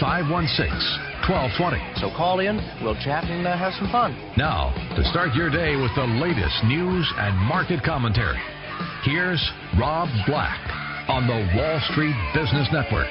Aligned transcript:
516 0.00 0.66
1220. 1.30 1.78
So 2.02 2.10
call 2.16 2.40
in, 2.40 2.60
we'll 2.82 2.98
chat 3.00 3.24
and 3.24 3.46
uh, 3.46 3.56
have 3.56 3.72
some 3.74 3.88
fun. 3.90 4.12
Now, 4.36 4.74
to 4.96 5.02
start 5.08 5.34
your 5.34 5.48
day 5.48 5.76
with 5.76 5.94
the 5.94 6.04
latest 6.20 6.64
news 6.64 7.06
and 7.16 7.36
market 7.46 7.82
commentary, 7.82 8.40
here's 9.04 9.40
Rob 9.78 10.08
Black 10.26 10.58
on 11.08 11.26
the 11.26 11.38
Wall 11.56 11.80
Street 11.92 12.16
Business 12.34 12.68
Network. 12.72 13.08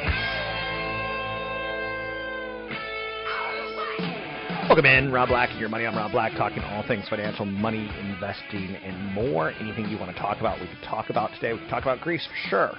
Welcome 4.68 4.86
in, 4.86 5.12
Rob 5.12 5.30
Black 5.30 5.50
and 5.52 5.60
your 5.60 5.70
money. 5.70 5.86
I'm 5.86 5.96
Rob 5.96 6.12
Black, 6.12 6.34
talking 6.34 6.64
all 6.64 6.84
things 6.88 7.08
financial, 7.10 7.46
money, 7.46 7.90
investing, 8.00 8.76
and 8.84 9.14
more. 9.14 9.52
Anything 9.60 9.90
you 9.90 9.98
want 9.98 10.16
to 10.16 10.22
talk 10.22 10.40
about, 10.40 10.60
we 10.60 10.68
can 10.68 10.82
talk 10.84 11.10
about 11.10 11.32
today. 11.36 11.54
We 11.54 11.60
can 11.60 11.70
talk 11.70 11.84
about 11.84 12.02
Greece 12.02 12.26
for 12.28 12.50
sure. 12.50 12.72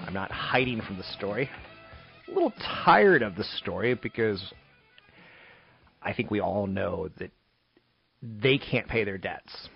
I'm 0.00 0.14
not 0.14 0.30
hiding 0.30 0.80
from 0.82 0.96
the 0.96 1.04
story 1.16 1.48
a 2.30 2.34
little 2.34 2.52
tired 2.84 3.22
of 3.22 3.36
the 3.36 3.44
story 3.44 3.94
because 3.94 4.42
I 6.02 6.12
think 6.12 6.30
we 6.30 6.40
all 6.40 6.66
know 6.66 7.08
that 7.18 7.30
they 8.22 8.58
can't 8.58 8.88
pay 8.88 9.04
their 9.04 9.18
debts. 9.18 9.68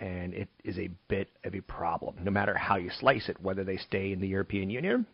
And 0.00 0.34
it 0.34 0.48
is 0.64 0.78
a 0.78 0.90
bit 1.08 1.28
of 1.44 1.54
a 1.54 1.60
problem, 1.60 2.16
no 2.22 2.30
matter 2.30 2.54
how 2.54 2.76
you 2.76 2.90
slice 2.98 3.28
it, 3.28 3.40
whether 3.40 3.64
they 3.64 3.76
stay 3.78 4.12
in 4.12 4.20
the 4.20 4.28
European 4.28 4.68
Union 4.68 5.06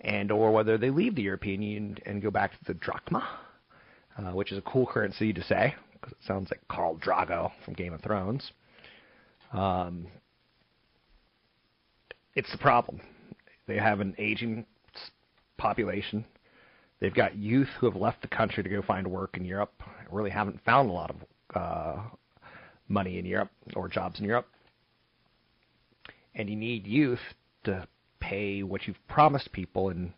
and 0.00 0.30
or 0.30 0.52
whether 0.52 0.78
they 0.78 0.90
leave 0.90 1.14
the 1.14 1.22
European 1.22 1.62
Union 1.62 1.98
and 2.06 2.22
go 2.22 2.30
back 2.30 2.52
to 2.52 2.64
the 2.66 2.74
drachma, 2.74 3.22
uh, 4.18 4.32
which 4.32 4.50
is 4.50 4.58
a 4.58 4.62
cool 4.62 4.86
currency 4.86 5.32
to 5.32 5.42
say 5.44 5.74
because 5.92 6.12
it 6.12 6.26
sounds 6.26 6.50
like 6.50 6.60
Khal 6.68 6.98
Drogo 7.00 7.50
from 7.64 7.74
Game 7.74 7.92
of 7.92 8.00
Thrones. 8.00 8.52
Um, 9.52 10.06
it's 12.34 12.50
the 12.50 12.58
problem. 12.58 13.00
They 13.66 13.76
have 13.76 14.00
an 14.00 14.14
aging 14.18 14.66
population. 15.62 16.24
They've 17.00 17.14
got 17.14 17.36
youth 17.36 17.68
who 17.78 17.86
have 17.86 18.00
left 18.00 18.20
the 18.20 18.28
country 18.28 18.64
to 18.64 18.68
go 18.68 18.82
find 18.82 19.06
work 19.06 19.36
in 19.36 19.44
Europe. 19.44 19.72
Really 20.10 20.30
haven't 20.30 20.62
found 20.64 20.90
a 20.90 20.92
lot 20.92 21.10
of 21.10 21.16
uh, 21.54 22.00
money 22.88 23.18
in 23.18 23.24
Europe 23.24 23.50
or 23.76 23.88
jobs 23.88 24.18
in 24.18 24.26
Europe. 24.26 24.48
And 26.34 26.50
you 26.50 26.56
need 26.56 26.86
youth 26.86 27.20
to 27.64 27.86
pay 28.20 28.62
what 28.64 28.86
you've 28.86 29.06
promised 29.08 29.52
people. 29.52 29.90
And 29.90 30.12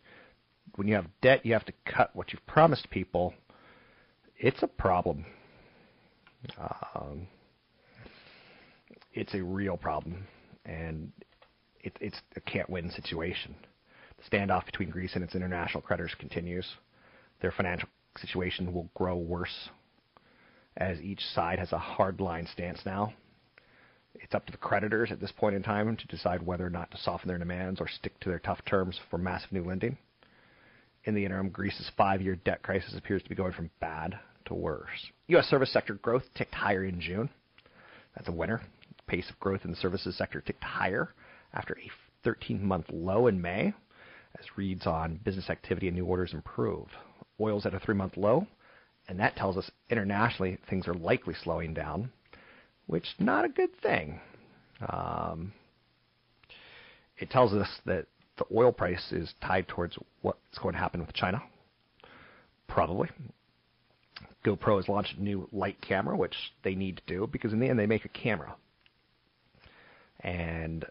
when 0.77 0.88
you 0.88 0.94
have 0.94 1.06
debt, 1.21 1.44
you 1.44 1.53
have 1.53 1.66
to 1.66 1.72
cut 1.84 2.11
what 2.16 2.32
you've 2.32 2.47
promised 2.47 2.88
people. 2.91 3.34
It's 4.38 4.62
a 4.62 4.66
problem. 4.66 5.26
Um, 6.94 7.28
it's 9.12 9.34
a 9.34 9.43
real 9.43 9.76
problem, 9.76 10.26
and 10.66 11.11
it, 11.81 11.97
it's 12.00 12.21
a 12.37 12.41
can't-win 12.41 12.91
situation 12.91 13.55
standoff 14.31 14.67
between 14.67 14.91
Greece 14.91 15.15
and 15.15 15.25
its 15.25 15.35
international 15.35 15.83
creditors 15.83 16.15
continues. 16.19 16.67
Their 17.41 17.53
financial 17.53 17.89
situation 18.19 18.73
will 18.73 18.89
grow 18.95 19.17
worse 19.17 19.69
as 20.77 21.01
each 21.01 21.21
side 21.35 21.59
has 21.59 21.73
a 21.73 21.79
hard 21.79 22.21
line 22.21 22.49
stance 22.53 22.81
now. 22.85 23.12
It's 24.15 24.35
up 24.35 24.47
to 24.47 24.53
the 24.53 24.59
creditors 24.59 25.11
at 25.11 25.21
this 25.21 25.33
point 25.33 25.57
in 25.57 25.62
time 25.62 25.97
to 25.97 26.07
decide 26.07 26.45
whether 26.45 26.67
or 26.67 26.71
not 26.71 26.91
to 26.93 26.97
soften 26.99 27.29
their 27.29 27.39
demands 27.39 27.81
or 27.81 27.89
stick 27.89 28.19
to 28.21 28.29
their 28.29 28.39
tough 28.39 28.65
terms 28.65 28.99
for 29.11 29.19
massive 29.19 29.53
new 29.53 29.65
lending. 29.65 29.99
In 31.05 31.15
the 31.15 31.25
interim, 31.25 31.51
Greece's 31.51 31.91
five 31.97 32.23
year 32.23 32.37
debt 32.37 32.62
crisis 32.62 32.95
appears 32.97 33.23
to 33.23 33.29
be 33.29 33.35
going 33.35 33.53
from 33.53 33.71
bad 33.81 34.19
to 34.47 34.55
worse. 34.55 34.89
U.S. 35.29 35.47
service 35.47 35.73
sector 35.73 35.95
growth 35.95 36.23
ticked 36.35 36.55
higher 36.55 36.85
in 36.85 37.01
June. 37.01 37.29
That's 38.15 38.29
a 38.29 38.33
winner. 38.33 38.62
pace 39.06 39.29
of 39.29 39.39
growth 39.41 39.65
in 39.65 39.71
the 39.71 39.77
services 39.77 40.17
sector 40.17 40.41
ticked 40.41 40.65
higher 40.65 41.11
after 41.53 41.75
a 41.75 41.91
13 42.23 42.65
month 42.65 42.87
low 42.91 43.27
in 43.27 43.41
May 43.41 43.75
as 44.39 44.45
reads 44.56 44.87
on 44.87 45.21
business 45.25 45.50
activity 45.50 45.89
and 45.89 45.97
new 45.97 46.05
orders 46.05 46.33
improve. 46.33 46.87
Oil's 47.41 47.67
at 47.67 47.75
a 47.75 47.81
three 47.81 47.95
month 47.95 48.17
low, 48.17 48.47
and 49.09 49.19
that 49.21 49.37
tells 49.37 49.56
us 49.56 49.71
internationally 49.91 50.59
things 50.69 50.89
are 50.89 50.95
likely 50.95 51.34
slowing 51.43 51.75
down, 51.75 52.11
which 52.87 53.05
is 53.05 53.15
not 53.19 53.44
a 53.44 53.49
good 53.49 53.71
thing. 53.81 54.21
Um, 54.89 55.53
it 57.19 57.31
tells 57.31 57.53
us 57.53 57.69
that 57.87 58.06
the 58.37 58.44
oil 58.55 58.73
price 58.73 59.12
is 59.12 59.33
tied 59.41 59.69
towards 59.69 59.97
what's 60.23 60.59
going 60.61 60.75
to 60.75 60.81
happen 60.81 61.00
with 61.00 61.15
China. 61.15 61.43
Probably. 62.67 63.09
GoPro 64.44 64.77
has 64.77 64.89
launched 64.89 65.17
a 65.17 65.23
new 65.23 65.49
light 65.53 65.81
camera, 65.81 66.17
which 66.17 66.34
they 66.62 66.75
need 66.75 66.97
to 66.97 67.03
do 67.06 67.28
because 67.31 67.53
in 67.53 67.61
the 67.61 67.69
end 67.69 67.78
they 67.78 67.87
make 67.87 68.05
a 68.05 68.09
camera. 68.09 68.55
And 70.21 70.84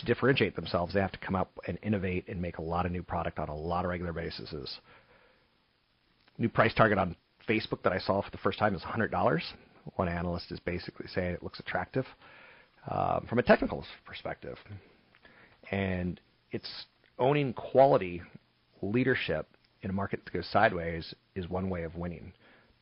to 0.00 0.06
differentiate 0.06 0.56
themselves, 0.56 0.94
they 0.94 1.00
have 1.00 1.12
to 1.12 1.18
come 1.18 1.34
up 1.34 1.50
and 1.66 1.78
innovate 1.82 2.26
and 2.28 2.40
make 2.40 2.58
a 2.58 2.62
lot 2.62 2.86
of 2.86 2.92
new 2.92 3.02
product 3.02 3.38
on 3.38 3.48
a 3.48 3.54
lot 3.54 3.84
of 3.84 3.90
regular 3.90 4.12
basis. 4.12 4.54
New 6.38 6.48
price 6.48 6.74
target 6.74 6.98
on 6.98 7.16
Facebook 7.48 7.82
that 7.82 7.92
I 7.92 7.98
saw 7.98 8.22
for 8.22 8.30
the 8.30 8.38
first 8.38 8.58
time 8.58 8.74
is 8.74 8.82
$100. 8.82 9.40
One 9.96 10.08
analyst 10.08 10.50
is 10.50 10.60
basically 10.60 11.06
saying 11.08 11.34
it 11.34 11.42
looks 11.42 11.60
attractive 11.60 12.06
um, 12.90 13.26
from 13.28 13.38
a 13.38 13.42
technical 13.42 13.84
perspective. 14.04 14.58
And 15.70 16.20
it's 16.52 16.86
owning 17.18 17.52
quality 17.52 18.22
leadership 18.82 19.48
in 19.82 19.90
a 19.90 19.92
market 19.92 20.24
that 20.24 20.32
goes 20.32 20.46
sideways 20.50 21.14
is 21.34 21.48
one 21.48 21.70
way 21.70 21.82
of 21.82 21.96
winning. 21.96 22.32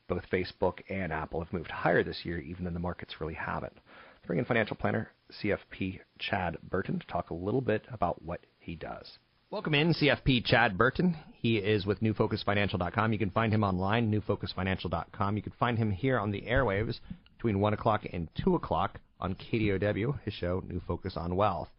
Both 0.07 0.23
Facebook 0.31 0.79
and 0.89 1.11
Apple 1.11 1.43
have 1.43 1.53
moved 1.53 1.71
higher 1.71 2.03
this 2.03 2.21
year, 2.23 2.39
even 2.39 2.65
though 2.65 2.71
the 2.71 2.79
markets 2.79 3.15
really 3.19 3.33
haven't. 3.33 3.77
Bring 4.25 4.39
in 4.39 4.45
financial 4.45 4.75
planner 4.75 5.11
CFP 5.31 5.99
Chad 6.17 6.57
Burton 6.63 6.99
to 6.99 7.07
talk 7.07 7.29
a 7.29 7.35
little 7.35 7.61
bit 7.61 7.85
about 7.91 8.21
what 8.23 8.41
he 8.57 8.75
does. 8.75 9.19
Welcome 9.51 9.75
in, 9.75 9.93
CFP 9.93 10.45
Chad 10.45 10.77
Burton. 10.77 11.15
He 11.33 11.57
is 11.57 11.85
with 11.85 12.01
NewFocusFinancial.com. 12.01 13.13
You 13.13 13.19
can 13.19 13.29
find 13.29 13.53
him 13.53 13.63
online, 13.63 14.11
NewFocusFinancial.com. 14.11 15.37
You 15.37 15.43
can 15.43 15.53
find 15.59 15.77
him 15.77 15.91
here 15.91 16.19
on 16.19 16.31
the 16.31 16.41
airwaves 16.41 16.99
between 17.37 17.59
1 17.59 17.73
o'clock 17.73 18.01
and 18.11 18.27
2 18.43 18.55
o'clock 18.55 18.99
on 19.19 19.35
KDOW, 19.35 20.19
his 20.23 20.33
show, 20.33 20.63
New 20.67 20.81
Focus 20.87 21.13
on 21.15 21.35
Wealth. 21.35 21.69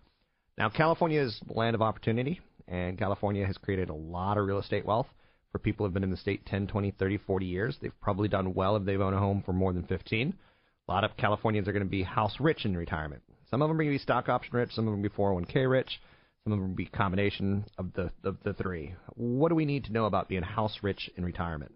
Now, 0.57 0.69
California 0.69 1.21
is 1.21 1.41
the 1.47 1.53
land 1.53 1.75
of 1.75 1.83
opportunity, 1.83 2.41
and 2.69 2.97
California 2.97 3.45
has 3.45 3.59
created 3.59 3.91
a 3.91 3.95
lot 3.95 4.39
of 4.39 4.47
real 4.47 4.61
estate 4.61 4.87
wealth 4.87 5.09
for 5.51 5.59
people 5.59 5.85
who 5.85 5.89
have 5.89 5.95
been 5.95 6.05
in 6.05 6.11
the 6.11 6.17
state 6.17 6.47
10, 6.47 6.69
20, 6.69 6.93
30, 6.93 7.19
40 7.19 7.47
years. 7.47 7.77
They've 7.83 8.01
probably 8.01 8.29
done 8.29 8.55
well 8.55 8.77
if 8.77 8.85
they've 8.85 9.01
owned 9.01 9.17
a 9.17 9.19
home 9.19 9.43
for 9.45 9.53
more 9.53 9.73
than 9.73 9.83
15. 9.83 10.33
A 10.89 10.93
lot 10.93 11.05
of 11.05 11.17
Californians 11.17 11.67
are 11.67 11.73
going 11.73 11.85
to 11.85 11.91
be 11.91 12.03
house 12.03 12.37
rich 12.39 12.65
in 12.65 12.77
retirement. 12.77 13.23
Some 13.51 13.63
of 13.63 13.69
them 13.69 13.77
are 13.77 13.83
going 13.83 13.93
to 13.93 13.99
be 13.99 14.03
stock 14.03 14.29
option 14.29 14.57
rich, 14.57 14.73
some 14.73 14.87
of 14.87 14.93
them 14.93 15.03
be 15.03 15.09
401k 15.09 15.69
rich, 15.71 16.01
some 16.45 16.53
of 16.53 16.61
them 16.61 16.75
be 16.75 16.87
combination 16.87 17.65
of 17.79 17.93
the 17.95 18.11
of 18.25 18.37
the 18.45 18.55
three. 18.55 18.95
What 19.15 19.49
do 19.49 19.55
we 19.55 19.65
need 19.65 19.85
to 19.85 19.93
know 19.93 20.07
about 20.07 20.29
being 20.29 20.43
house 20.43 20.79
rich 20.83 21.11
in 21.17 21.25
retirement? 21.25 21.73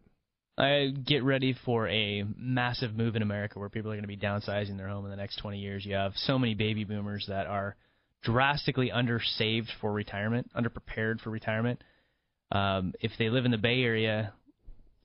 I 0.59 0.93
get 1.07 1.25
ready 1.25 1.57
for 1.65 1.89
a 1.89 2.25
massive 2.37 2.95
move 2.95 3.17
in 3.17 3.23
America 3.23 3.59
where 3.59 3.69
people 3.69 3.91
are 3.91 3.95
going 3.95 4.03
to 4.03 4.09
be 4.09 4.17
downsizing 4.17 4.77
their 4.77 4.89
home 4.89 5.05
in 5.05 5.11
the 5.11 5.17
next 5.17 5.37
20 5.39 5.59
years. 5.59 5.87
You 5.87 5.95
have 5.95 6.13
so 6.17 6.39
many 6.39 6.55
baby 6.55 6.85
boomers 6.85 7.25
that 7.29 7.47
are 7.47 7.77
drastically 8.23 8.91
undersaved 8.95 9.69
for 9.81 9.91
retirement, 9.91 10.51
underprepared 10.55 11.21
for 11.21 11.31
retirement. 11.31 11.83
Um, 12.53 12.93
if 13.01 13.13
they 13.19 13.31
live 13.31 13.47
in 13.47 13.53
the 13.53 13.59
Bay 13.59 13.83
Area, 13.83 14.35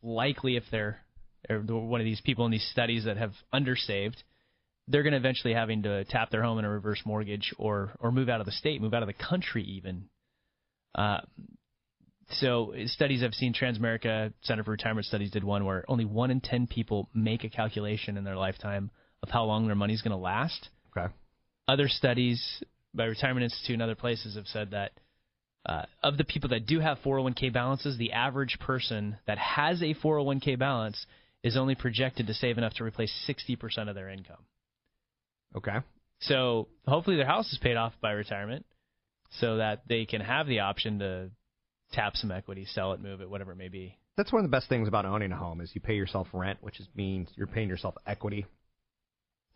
likely 0.04 0.58
if 0.58 0.64
they're 0.72 1.05
or 1.50 1.60
one 1.62 2.02
of 2.02 2.06
these 2.06 2.22
people 2.22 2.46
in 2.46 2.52
these 2.52 2.68
studies 2.72 3.06
that 3.06 3.18
have 3.18 3.34
undersaved, 3.54 4.16
they're 4.88 5.04
going 5.04 5.14
to 5.14 5.18
eventually 5.18 5.54
having 5.54 5.84
to 5.84 6.04
tap 6.06 6.30
their 6.30 6.44
home 6.44 6.60
in 6.60 6.66
a 6.66 6.70
reverse 6.70 7.02
mortgage 7.06 7.54
or 7.58 7.96
or 8.00 8.12
move 8.12 8.30
out 8.30 8.40
of 8.40 8.46
the 8.46 8.52
state, 8.52 8.82
move 8.82 8.94
out 8.94 9.04
of 9.04 9.08
the 9.08 9.14
country 9.14 9.64
even. 9.64 10.06
Uh, 10.94 11.22
so 12.40 12.74
studies 12.86 13.24
I've 13.24 13.34
seen, 13.34 13.54
Transamerica 13.54 14.34
Center 14.42 14.64
for 14.64 14.72
Retirement 14.72 15.06
Studies 15.06 15.32
did 15.32 15.44
one 15.44 15.66
where 15.66 15.86
only 15.88 16.06
one 16.06 16.32
in 16.32 16.42
ten 16.42 16.68
people 16.68 17.10
make 17.14 17.44
a 17.44 17.50
calculation 17.50 18.18
in 18.18 18.24
their 18.24 18.38
lifetime 18.38 18.92
of 19.22 19.30
how 19.30 19.44
long 19.44 19.68
their 19.68 19.76
money's 19.76 20.02
going 20.02 20.12
to 20.12 20.18
last. 20.18 20.70
Okay. 20.96 21.14
Other 21.68 21.88
studies 21.88 22.64
by 22.94 23.06
Retirement 23.06 23.44
Institute 23.44 23.74
and 23.74 23.82
other 23.82 23.96
places 23.96 24.36
have 24.36 24.48
said 24.48 24.72
that 24.72 24.92
uh, 25.66 25.84
of 26.04 26.18
the 26.18 26.24
people 26.24 26.50
that 26.50 26.68
do 26.68 26.80
have 26.80 27.00
401k 27.00 27.52
balances, 27.52 27.98
the 27.98 28.14
average 28.14 28.58
person 28.60 29.18
that 29.26 29.38
has 29.38 29.82
a 29.82 29.96
401k 29.96 30.60
balance 30.60 31.06
is 31.46 31.56
only 31.56 31.76
projected 31.76 32.28
to 32.28 32.34
save 32.34 32.58
enough 32.58 32.74
to 32.74 32.84
replace 32.84 33.14
60% 33.30 33.88
of 33.88 33.96
their 33.96 34.10
income. 34.10 34.44
Okay. 35.56 35.78
So 36.20 36.68
hopefully 36.88 37.18
their 37.18 37.26
house 37.26 37.52
is 37.54 37.60
paid 37.60 37.78
off 37.78 37.94
by 38.02 38.12
retirement 38.12 38.66
so 39.40 39.58
that 39.58 39.84
they 39.88 40.06
can 40.06 40.22
have 40.22 40.48
the 40.48 40.62
option 40.62 41.00
to 41.00 41.30
tap 41.94 42.16
some 42.16 42.32
equity, 42.32 42.66
sell 42.66 42.94
it, 42.94 43.00
move 43.00 43.22
it, 43.22 43.30
whatever 43.30 43.52
it 43.52 43.58
may 43.58 43.70
be. 43.70 43.98
That's 44.18 44.34
one 44.34 44.44
of 44.44 44.50
the 44.50 44.56
best 44.56 44.68
things 44.70 44.88
about 44.88 45.06
owning 45.06 45.32
a 45.32 45.38
home 45.38 45.62
is 45.62 45.72
you 45.74 45.82
pay 45.82 45.96
yourself 45.96 46.28
rent, 46.34 46.60
which 46.62 46.80
is 46.80 46.88
means 46.96 47.30
you're 47.36 47.48
paying 47.48 47.70
yourself 47.70 47.96
equity. 48.08 48.46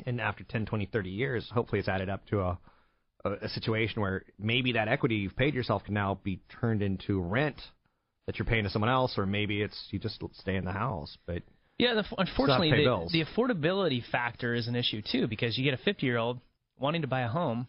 And 0.06 0.22
after 0.22 0.44
10, 0.44 0.68
20, 0.68 0.86
30 0.86 1.10
years, 1.10 1.50
hopefully 1.52 1.80
it's 1.80 1.90
added 1.90 2.10
up 2.10 2.26
to 2.28 2.42
a 2.42 2.60
a, 3.26 3.32
a 3.46 3.50
situation 3.50 4.02
where 4.02 4.24
maybe 4.38 4.74
that 4.74 4.88
equity 4.88 5.16
you've 5.16 5.36
paid 5.36 5.54
yourself 5.54 5.84
can 5.84 5.94
now 5.94 6.20
be 6.24 6.40
turned 6.62 6.82
into 6.82 7.20
rent 7.20 7.62
that 8.26 8.38
you're 8.38 8.46
paying 8.46 8.64
to 8.64 8.70
someone 8.70 8.92
else, 8.92 9.18
or 9.18 9.26
maybe 9.26 9.62
it's 9.62 9.88
you 9.92 10.00
just 10.00 10.22
stay 10.34 10.56
in 10.56 10.66
the 10.66 10.72
house. 10.72 11.18
But 11.26 11.44
yeah, 11.80 11.94
the, 11.94 12.04
unfortunately, 12.18 12.72
the, 12.72 13.10
the 13.12 13.24
affordability 13.24 14.04
factor 14.12 14.54
is 14.54 14.68
an 14.68 14.76
issue 14.76 15.02
too 15.02 15.28
because 15.28 15.58
you 15.58 15.64
get 15.64 15.74
a 15.74 15.82
50 15.82 16.06
year 16.06 16.18
old 16.18 16.40
wanting 16.78 17.02
to 17.02 17.08
buy 17.08 17.22
a 17.22 17.30
home, 17.30 17.68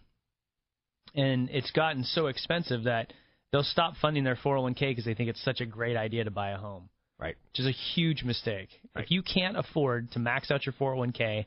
and 1.15 1.49
it's 1.51 1.71
gotten 1.71 2.03
so 2.03 2.27
expensive 2.27 2.85
that 2.85 3.12
they'll 3.53 3.62
stop 3.62 3.95
funding 4.03 4.25
their 4.25 4.37
401k 4.37 4.81
because 4.81 5.05
they 5.05 5.15
think 5.15 5.31
it's 5.31 5.43
such 5.45 5.61
a 5.61 5.67
great 5.67 5.97
idea 5.97 6.25
to 6.25 6.31
buy 6.31 6.51
a 6.51 6.59
home. 6.59 6.89
Right. 7.21 7.37
Which 7.53 7.61
is 7.61 7.67
a 7.67 7.95
huge 7.95 8.25
mistake. 8.25 8.71
Right. 8.95 9.05
If 9.05 9.11
you 9.12 9.23
can't 9.23 9.57
afford 9.57 10.11
to 10.12 10.19
max 10.19 10.51
out 10.51 10.67
your 10.67 10.73
401k 10.73 11.47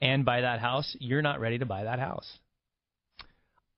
and 0.00 0.24
buy 0.24 0.40
that 0.42 0.60
house, 0.60 0.96
you're 1.00 1.22
not 1.22 1.40
ready 1.40 1.58
to 1.58 1.66
buy 1.66 1.84
that 1.84 1.98
house. 1.98 2.38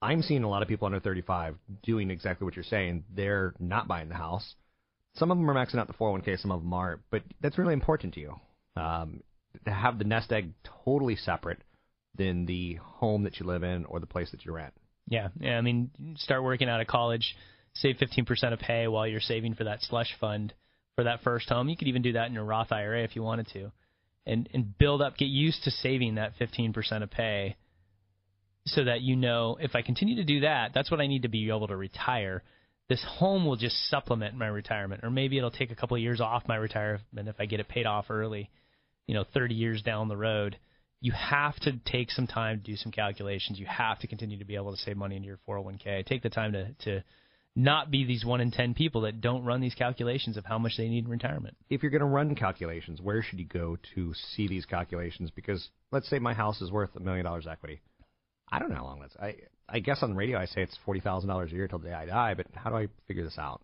I'm 0.01 0.21
seeing 0.21 0.43
a 0.43 0.49
lot 0.49 0.61
of 0.61 0.67
people 0.67 0.85
under 0.85 0.99
35 0.99 1.55
doing 1.83 2.11
exactly 2.11 2.45
what 2.45 2.55
you're 2.55 2.63
saying. 2.63 3.03
They're 3.13 3.53
not 3.59 3.87
buying 3.87 4.09
the 4.09 4.15
house. 4.15 4.55
Some 5.15 5.31
of 5.31 5.37
them 5.37 5.49
are 5.49 5.53
maxing 5.53 5.79
out 5.79 5.87
the 5.87 5.93
401k, 5.93 6.39
some 6.39 6.51
of 6.51 6.61
them 6.61 6.73
aren't. 6.73 7.01
But 7.09 7.23
that's 7.41 7.57
really 7.57 7.73
important 7.73 8.13
to 8.15 8.19
you. 8.19 8.35
Um, 8.75 9.21
to 9.65 9.71
have 9.71 9.97
the 9.97 10.05
nest 10.05 10.31
egg 10.31 10.53
totally 10.85 11.15
separate 11.15 11.61
than 12.15 12.45
the 12.45 12.75
home 12.81 13.23
that 13.23 13.39
you 13.39 13.45
live 13.45 13.63
in 13.63 13.85
or 13.85 13.99
the 13.99 14.05
place 14.05 14.31
that 14.31 14.45
you 14.45 14.53
rent. 14.53 14.73
Yeah, 15.07 15.29
yeah. 15.39 15.57
I 15.57 15.61
mean, 15.61 15.91
start 16.17 16.43
working 16.43 16.69
out 16.69 16.81
of 16.81 16.87
college, 16.87 17.35
save 17.75 17.97
15% 17.97 18.53
of 18.53 18.59
pay 18.59 18.87
while 18.87 19.07
you're 19.07 19.19
saving 19.19 19.55
for 19.55 19.65
that 19.65 19.81
slush 19.81 20.15
fund 20.19 20.53
for 20.95 21.03
that 21.05 21.21
first 21.23 21.49
home. 21.49 21.69
You 21.69 21.77
could 21.77 21.87
even 21.87 22.01
do 22.01 22.13
that 22.13 22.27
in 22.27 22.33
your 22.33 22.43
Roth 22.43 22.71
IRA 22.71 23.03
if 23.03 23.15
you 23.15 23.23
wanted 23.23 23.47
to, 23.53 23.71
and 24.25 24.47
and 24.53 24.77
build 24.77 25.01
up, 25.01 25.17
get 25.17 25.25
used 25.25 25.63
to 25.63 25.71
saving 25.71 26.15
that 26.15 26.33
15% 26.39 27.03
of 27.03 27.11
pay, 27.11 27.55
so 28.65 28.83
that 28.83 29.01
you 29.01 29.15
know 29.15 29.57
if 29.59 29.75
I 29.75 29.81
continue 29.81 30.17
to 30.17 30.23
do 30.23 30.41
that, 30.41 30.71
that's 30.73 30.91
what 30.91 31.01
I 31.01 31.07
need 31.07 31.23
to 31.23 31.29
be 31.29 31.49
able 31.49 31.67
to 31.67 31.75
retire. 31.75 32.43
This 32.91 33.05
home 33.07 33.45
will 33.45 33.55
just 33.55 33.89
supplement 33.89 34.35
my 34.35 34.47
retirement, 34.47 35.03
or 35.03 35.09
maybe 35.09 35.37
it'll 35.37 35.49
take 35.49 35.71
a 35.71 35.75
couple 35.75 35.95
of 35.95 36.03
years 36.03 36.19
off 36.19 36.43
my 36.47 36.57
retirement 36.57 37.27
if 37.27 37.39
I 37.39 37.45
get 37.45 37.61
it 37.61 37.69
paid 37.69 37.85
off 37.85 38.07
early, 38.09 38.49
you 39.07 39.13
know, 39.13 39.23
30 39.33 39.55
years 39.55 39.81
down 39.81 40.09
the 40.09 40.17
road 40.17 40.57
you 41.01 41.11
have 41.11 41.55
to 41.61 41.73
take 41.83 42.11
some 42.11 42.27
time 42.27 42.57
to 42.57 42.63
do 42.63 42.75
some 42.75 42.91
calculations. 42.91 43.59
You 43.59 43.65
have 43.65 43.99
to 43.99 44.07
continue 44.07 44.37
to 44.37 44.45
be 44.45 44.55
able 44.55 44.71
to 44.71 44.77
save 44.77 44.95
money 44.95 45.15
into 45.15 45.27
your 45.27 45.39
401k. 45.49 46.05
Take 46.05 46.21
the 46.21 46.29
time 46.29 46.53
to 46.53 46.71
to 46.85 47.03
not 47.53 47.91
be 47.91 48.05
these 48.05 48.23
one 48.23 48.39
in 48.39 48.51
ten 48.51 48.73
people 48.73 49.01
that 49.01 49.19
don't 49.19 49.43
run 49.43 49.59
these 49.59 49.75
calculations 49.75 50.37
of 50.37 50.45
how 50.45 50.57
much 50.57 50.73
they 50.77 50.87
need 50.87 51.03
in 51.03 51.11
retirement. 51.11 51.57
If 51.69 51.81
you're 51.81 51.91
going 51.91 51.99
to 51.99 52.05
run 52.05 52.33
calculations, 52.35 53.01
where 53.01 53.21
should 53.21 53.39
you 53.39 53.47
go 53.47 53.77
to 53.95 54.13
see 54.35 54.47
these 54.47 54.65
calculations? 54.65 55.31
Because 55.35 55.67
let's 55.91 56.09
say 56.09 56.19
my 56.19 56.33
house 56.33 56.61
is 56.61 56.71
worth 56.71 56.95
a 56.95 57.01
million 57.01 57.25
dollars 57.25 57.47
equity. 57.47 57.81
I 58.49 58.59
don't 58.59 58.69
know 58.69 58.75
how 58.75 58.85
long 58.85 58.99
that's. 59.01 59.15
I 59.17 59.35
I 59.71 59.79
guess 59.79 59.99
on 60.01 60.11
the 60.11 60.15
radio 60.15 60.39
I 60.39 60.45
say 60.45 60.61
it's 60.61 60.77
forty 60.85 60.99
thousand 60.99 61.29
dollars 61.29 61.51
a 61.51 61.55
year 61.55 61.67
till 61.67 61.79
the 61.79 61.89
day 61.89 61.93
I 61.93 62.05
die. 62.05 62.33
But 62.33 62.47
how 62.53 62.69
do 62.69 62.75
I 62.75 62.87
figure 63.07 63.23
this 63.23 63.37
out? 63.37 63.61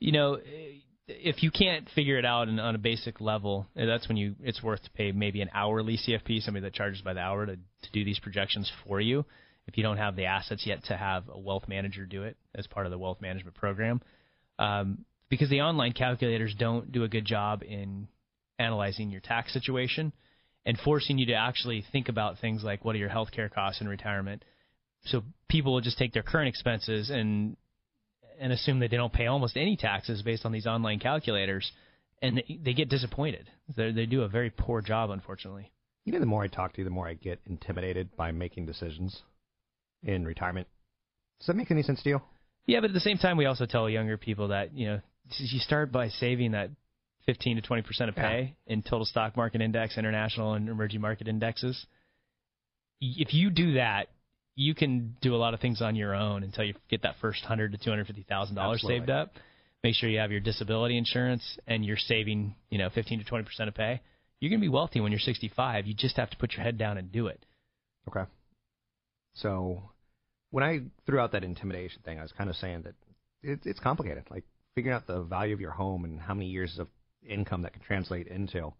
You 0.00 0.12
know, 0.12 0.38
if 1.08 1.42
you 1.42 1.50
can't 1.50 1.88
figure 1.94 2.18
it 2.18 2.24
out 2.24 2.48
on 2.48 2.74
a 2.74 2.78
basic 2.78 3.20
level, 3.20 3.66
that's 3.74 4.06
when 4.08 4.16
you 4.16 4.34
it's 4.42 4.62
worth 4.62 4.82
to 4.84 4.90
pay 4.90 5.12
maybe 5.12 5.40
an 5.40 5.50
hourly 5.54 5.96
CFP, 5.96 6.42
somebody 6.42 6.64
that 6.64 6.74
charges 6.74 7.00
by 7.00 7.14
the 7.14 7.20
hour 7.20 7.46
to 7.46 7.56
to 7.56 7.90
do 7.92 8.04
these 8.04 8.18
projections 8.18 8.70
for 8.86 9.00
you. 9.00 9.24
If 9.66 9.76
you 9.76 9.82
don't 9.82 9.98
have 9.98 10.16
the 10.16 10.24
assets 10.24 10.66
yet 10.66 10.84
to 10.84 10.96
have 10.96 11.24
a 11.28 11.38
wealth 11.38 11.64
manager 11.68 12.06
do 12.06 12.22
it 12.22 12.36
as 12.54 12.66
part 12.66 12.86
of 12.86 12.92
the 12.92 12.98
wealth 12.98 13.20
management 13.20 13.54
program, 13.54 14.00
um, 14.58 15.04
because 15.28 15.50
the 15.50 15.60
online 15.60 15.92
calculators 15.92 16.54
don't 16.58 16.90
do 16.90 17.04
a 17.04 17.08
good 17.08 17.24
job 17.24 17.62
in 17.62 18.08
analyzing 18.58 19.10
your 19.10 19.20
tax 19.20 19.52
situation 19.52 20.12
and 20.64 20.78
forcing 20.78 21.18
you 21.18 21.26
to 21.26 21.34
actually 21.34 21.84
think 21.92 22.08
about 22.08 22.38
things 22.38 22.62
like 22.62 22.84
what 22.84 22.94
are 22.94 22.98
your 22.98 23.08
health 23.08 23.30
care 23.30 23.48
costs 23.48 23.80
in 23.80 23.88
retirement. 23.88 24.44
So 25.10 25.22
people 25.48 25.72
will 25.72 25.80
just 25.80 25.98
take 25.98 26.12
their 26.12 26.22
current 26.22 26.48
expenses 26.48 27.10
and 27.10 27.56
and 28.40 28.52
assume 28.52 28.78
that 28.80 28.90
they 28.90 28.96
don't 28.96 29.12
pay 29.12 29.26
almost 29.26 29.56
any 29.56 29.76
taxes 29.76 30.22
based 30.22 30.46
on 30.46 30.52
these 30.52 30.66
online 30.66 31.00
calculators, 31.00 31.70
and 32.22 32.36
they, 32.36 32.58
they 32.64 32.72
get 32.72 32.88
disappointed. 32.88 33.48
They 33.76 33.92
they 33.92 34.06
do 34.06 34.22
a 34.22 34.28
very 34.28 34.50
poor 34.50 34.80
job, 34.80 35.10
unfortunately. 35.10 35.72
You 36.04 36.12
know, 36.12 36.20
the 36.20 36.26
more 36.26 36.42
I 36.42 36.48
talk 36.48 36.72
to 36.74 36.78
you, 36.78 36.84
the 36.84 36.90
more 36.90 37.08
I 37.08 37.14
get 37.14 37.40
intimidated 37.46 38.16
by 38.16 38.32
making 38.32 38.66
decisions 38.66 39.22
in 40.02 40.24
retirement. 40.24 40.68
Does 41.40 41.48
that 41.48 41.56
make 41.56 41.70
any 41.70 41.82
sense 41.82 42.02
to 42.02 42.08
you? 42.08 42.20
Yeah, 42.66 42.80
but 42.80 42.90
at 42.90 42.94
the 42.94 43.00
same 43.00 43.18
time, 43.18 43.36
we 43.36 43.46
also 43.46 43.66
tell 43.66 43.88
younger 43.88 44.16
people 44.16 44.48
that 44.48 44.74
you 44.74 44.86
know 44.88 45.00
you 45.36 45.58
start 45.60 45.92
by 45.92 46.08
saving 46.08 46.52
that 46.52 46.70
15 47.26 47.56
to 47.56 47.62
20 47.62 47.82
percent 47.82 48.08
of 48.08 48.16
pay 48.16 48.54
yeah. 48.66 48.72
in 48.72 48.82
total 48.82 49.04
stock 49.04 49.36
market 49.36 49.60
index, 49.60 49.98
international 49.98 50.54
and 50.54 50.68
emerging 50.68 51.00
market 51.00 51.28
indexes. 51.28 51.86
If 53.00 53.32
you 53.34 53.50
do 53.50 53.74
that, 53.74 54.08
you 54.58 54.74
can 54.74 55.14
do 55.22 55.36
a 55.36 55.38
lot 55.38 55.54
of 55.54 55.60
things 55.60 55.80
on 55.80 55.94
your 55.94 56.16
own 56.16 56.42
until 56.42 56.64
you 56.64 56.74
get 56.90 57.02
that 57.02 57.14
first 57.20 57.44
hundred 57.44 57.70
to 57.70 57.78
two 57.78 57.90
hundred 57.90 58.08
fifty 58.08 58.24
thousand 58.28 58.56
dollars 58.56 58.84
saved 58.84 59.08
up. 59.08 59.32
Make 59.84 59.94
sure 59.94 60.10
you 60.10 60.18
have 60.18 60.32
your 60.32 60.40
disability 60.40 60.98
insurance 60.98 61.58
and 61.68 61.84
you're 61.84 61.96
saving, 61.96 62.56
you 62.68 62.78
know, 62.78 62.90
fifteen 62.90 63.20
to 63.20 63.24
twenty 63.24 63.44
percent 63.44 63.68
of 63.68 63.76
pay. 63.76 64.00
You're 64.40 64.50
going 64.50 64.60
to 64.60 64.64
be 64.64 64.68
wealthy 64.68 65.00
when 65.00 65.10
you're 65.10 65.20
65. 65.20 65.86
You 65.86 65.94
just 65.94 66.16
have 66.16 66.30
to 66.30 66.36
put 66.36 66.52
your 66.52 66.62
head 66.62 66.78
down 66.78 66.96
and 66.96 67.10
do 67.10 67.26
it. 67.26 67.44
Okay. 68.08 68.22
So 69.34 69.82
when 70.50 70.62
I 70.62 70.80
threw 71.06 71.18
out 71.18 71.32
that 71.32 71.42
intimidation 71.42 72.02
thing, 72.04 72.18
I 72.18 72.22
was 72.22 72.32
kind 72.32 72.48
of 72.48 72.56
saying 72.56 72.82
that 72.82 72.94
it, 73.42 73.60
it's 73.64 73.80
complicated. 73.80 74.24
Like 74.30 74.44
figuring 74.76 74.94
out 74.94 75.06
the 75.06 75.22
value 75.22 75.54
of 75.54 75.60
your 75.60 75.72
home 75.72 76.04
and 76.04 76.20
how 76.20 76.34
many 76.34 76.46
years 76.46 76.78
of 76.78 76.88
income 77.28 77.62
that 77.62 77.72
can 77.72 77.82
translate 77.82 78.28
into. 78.28 78.72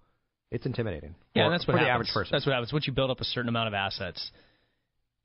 It's 0.51 0.65
intimidating. 0.65 1.15
Yeah, 1.35 1.47
for, 1.47 1.51
that's 1.51 1.67
what 1.67 1.75
for 1.75 1.79
happens. 1.79 1.87
the 1.87 1.93
average 1.93 2.11
person. 2.15 2.31
That's 2.33 2.47
what 2.47 2.53
happens. 2.53 2.73
Once 2.73 2.87
you 2.87 2.93
build 2.93 3.11
up 3.11 3.21
a 3.21 3.25
certain 3.25 3.49
amount 3.49 3.69
of 3.69 3.75
assets, 3.75 4.31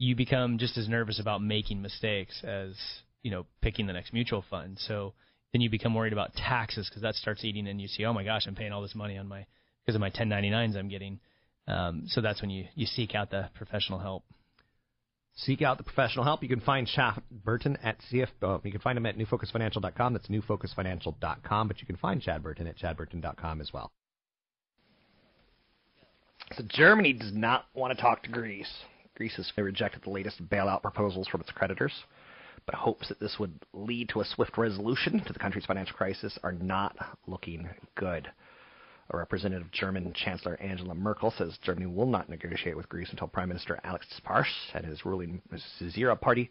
you 0.04 0.16
become 0.16 0.58
just 0.58 0.78
as 0.78 0.90
nervous 0.90 1.20
about 1.20 1.42
making 1.42 1.82
mistakes 1.82 2.44
as 2.44 2.76
you 3.22 3.32
know 3.32 3.46
picking 3.62 3.88
the 3.88 3.94
next 3.94 4.14
mutual 4.14 4.44
fund. 4.50 4.78
So 4.80 5.14
then 5.52 5.62
you 5.62 5.70
become 5.70 5.96
worried 5.96 6.14
about 6.14 6.34
taxes 6.36 6.90
because 6.90 7.04
that 7.04 7.16
starts 7.16 7.46
eating, 7.46 7.68
and 7.68 7.80
you 7.80 7.88
see, 7.88 8.04
oh 8.06 8.14
my 8.14 8.24
gosh, 8.24 8.46
I'm 8.46 8.56
paying 8.56 8.74
all 8.74 8.82
this 8.82 8.96
money 8.96 9.18
on 9.18 9.28
my 9.28 9.46
because 9.86 9.96
of 9.96 10.02
my 10.02 10.10
1099s 10.10 10.76
I'm 10.76 10.90
getting. 10.90 11.20
Um, 11.68 12.04
so 12.08 12.20
that's 12.20 12.42
when 12.42 12.50
you 12.50 12.66
you 12.76 12.86
seek 12.86 13.16
out 13.16 13.32
the 13.32 13.50
professional 13.56 14.00
help. 14.00 14.24
Seek 15.36 15.64
out 15.64 15.78
the 15.78 15.84
professional 15.84 16.26
help. 16.26 16.44
You 16.44 16.50
can 16.50 16.60
find 16.60 16.86
Chad 16.86 17.22
Burton 17.32 17.78
at 17.82 17.98
CF. 18.12 18.28
Oh, 18.44 18.62
you 18.64 18.72
can 18.72 18.82
find 18.82 18.98
him 18.98 19.06
at 19.06 19.18
newfocusfinancial.com. 19.18 20.14
That's 20.14 20.28
newfocusfinancial.com. 20.28 21.68
But 21.68 21.80
you 21.80 21.88
can 21.88 21.96
find 21.96 22.22
Chad 22.22 22.44
Burton 22.44 22.68
at 22.68 22.78
chadburton.com 22.78 23.60
as 23.60 23.74
well. 23.74 23.92
So 26.52 26.64
Germany 26.68 27.14
does 27.14 27.34
not 27.34 27.66
want 27.74 27.98
to 27.98 28.02
talk 28.02 28.22
to 28.24 28.30
Greece. 28.30 28.72
Greece 29.16 29.36
has 29.36 29.52
rejected 29.58 30.02
the 30.04 30.10
latest 30.10 30.48
bailout 30.50 30.82
proposals 30.82 31.28
from 31.28 31.42
its 31.42 31.52
creditors, 31.52 31.94
but 32.66 32.76
hopes 32.76 33.10
that 33.10 33.20
this 33.20 33.38
would 33.40 33.54
lead 33.74 34.10
to 34.10 34.22
a 34.22 34.26
swift 34.26 34.58
resolution 34.58 35.24
to 35.24 35.34
the 35.34 35.40
country's 35.40 35.66
financial 35.66 35.96
crisis 35.96 36.38
are 36.44 36.54
not 36.54 36.96
looking 37.28 37.70
good. 37.96 38.32
A 39.12 39.18
representative 39.18 39.70
German 39.72 40.14
Chancellor 40.14 40.60
Angela 40.60 40.96
Merkel 40.96 41.32
says 41.38 41.58
Germany 41.62 41.86
will 41.88 42.08
not 42.08 42.30
negotiate 42.30 42.76
with 42.76 42.90
Greece 42.90 43.10
until 43.12 43.28
Prime 43.28 43.50
Minister 43.50 43.80
Alex 43.84 44.08
Tsipras 44.08 44.48
and 44.74 44.86
his 44.86 45.06
ruling 45.06 45.42
Syriza 45.80 46.20
party 46.20 46.50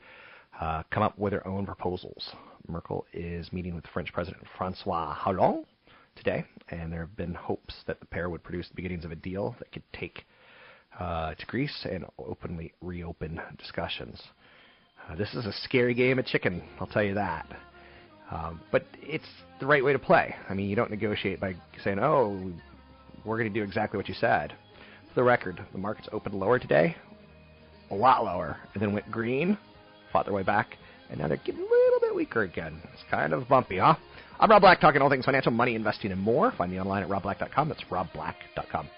uh, 0.61 0.83
come 0.90 1.02
up 1.02 1.19
with 1.19 1.33
their 1.33 1.47
own 1.47 1.66
proposals. 1.66 2.31
Merkel 2.69 3.07
is 3.12 3.52
meeting 3.52 3.75
with 3.75 3.87
French 3.88 4.12
President 4.12 4.45
Francois 4.57 5.14
Hollande 5.14 5.66
today, 6.14 6.45
and 6.69 6.92
there 6.92 7.00
have 7.00 7.16
been 7.16 7.35
hopes 7.35 7.75
that 7.87 7.99
the 8.00 8.07
pair 8.07 8.28
would 8.28 8.45
produce 8.45 8.69
the 8.69 8.75
beginnings 8.75 9.04
of 9.04 9.11
a 9.11 9.16
deal 9.16 9.57
that 9.59 9.73
could 9.73 9.83
take 9.92 10.25
uh, 10.99 11.34
to 11.34 11.46
Greece 11.46 11.87
and 11.90 12.04
openly 12.18 12.72
reopen 12.80 13.40
discussions. 13.58 14.20
Uh, 15.08 15.16
this 15.16 15.34
is 15.34 15.46
a 15.46 15.52
scary 15.64 15.94
game 15.94 16.18
of 16.18 16.26
chicken, 16.26 16.62
I'll 16.80 16.87
tell 16.87 17.02
you 17.02 17.14
that. 17.14 17.46
Um, 18.30 18.61
but 18.70 18.84
it's 19.00 19.28
the 19.61 19.66
right 19.66 19.84
way 19.84 19.92
to 19.92 19.99
play. 19.99 20.34
I 20.49 20.54
mean, 20.54 20.68
you 20.70 20.76
don't 20.76 20.90
negotiate 20.90 21.38
by 21.38 21.54
saying, 21.84 21.99
"Oh, 21.99 22.52
we're 23.25 23.37
going 23.37 23.52
to 23.52 23.58
do 23.58 23.62
exactly 23.64 23.99
what 23.99 24.08
you 24.08 24.14
said." 24.14 24.54
For 25.08 25.14
the 25.16 25.22
record, 25.22 25.62
the 25.72 25.78
markets 25.78 26.08
opened 26.12 26.34
lower 26.34 26.58
today, 26.58 26.96
a 27.90 27.94
lot 27.94 28.25
lower, 28.25 28.56
and 28.72 28.82
then 28.82 28.94
went 28.94 29.11
green, 29.11 29.58
fought 30.12 30.25
their 30.25 30.34
way 30.34 30.44
back, 30.44 30.78
and 31.11 31.20
now 31.20 31.28
they're 31.28 31.37
getting 31.38 31.61
a 31.61 31.64
little 31.64 32.00
bit 32.00 32.14
weaker 32.14 32.42
again. 32.42 32.80
It's 32.94 33.02
kind 33.11 33.34
of 33.34 33.49
bumpy, 33.49 33.78
huh? 33.78 33.96
I'm 34.40 34.50
Rob 34.50 34.62
Black, 34.62 34.80
talking 34.80 35.02
all 35.02 35.11
things 35.11 35.26
financial, 35.26 35.52
money, 35.52 35.75
investing, 35.75 36.11
and 36.11 36.20
more. 36.20 36.52
Find 36.52 36.72
me 36.72 36.80
online 36.80 37.02
at 37.02 37.11
robblack.com. 37.11 37.68
That's 37.68 37.84
robblack.com. 37.90 38.88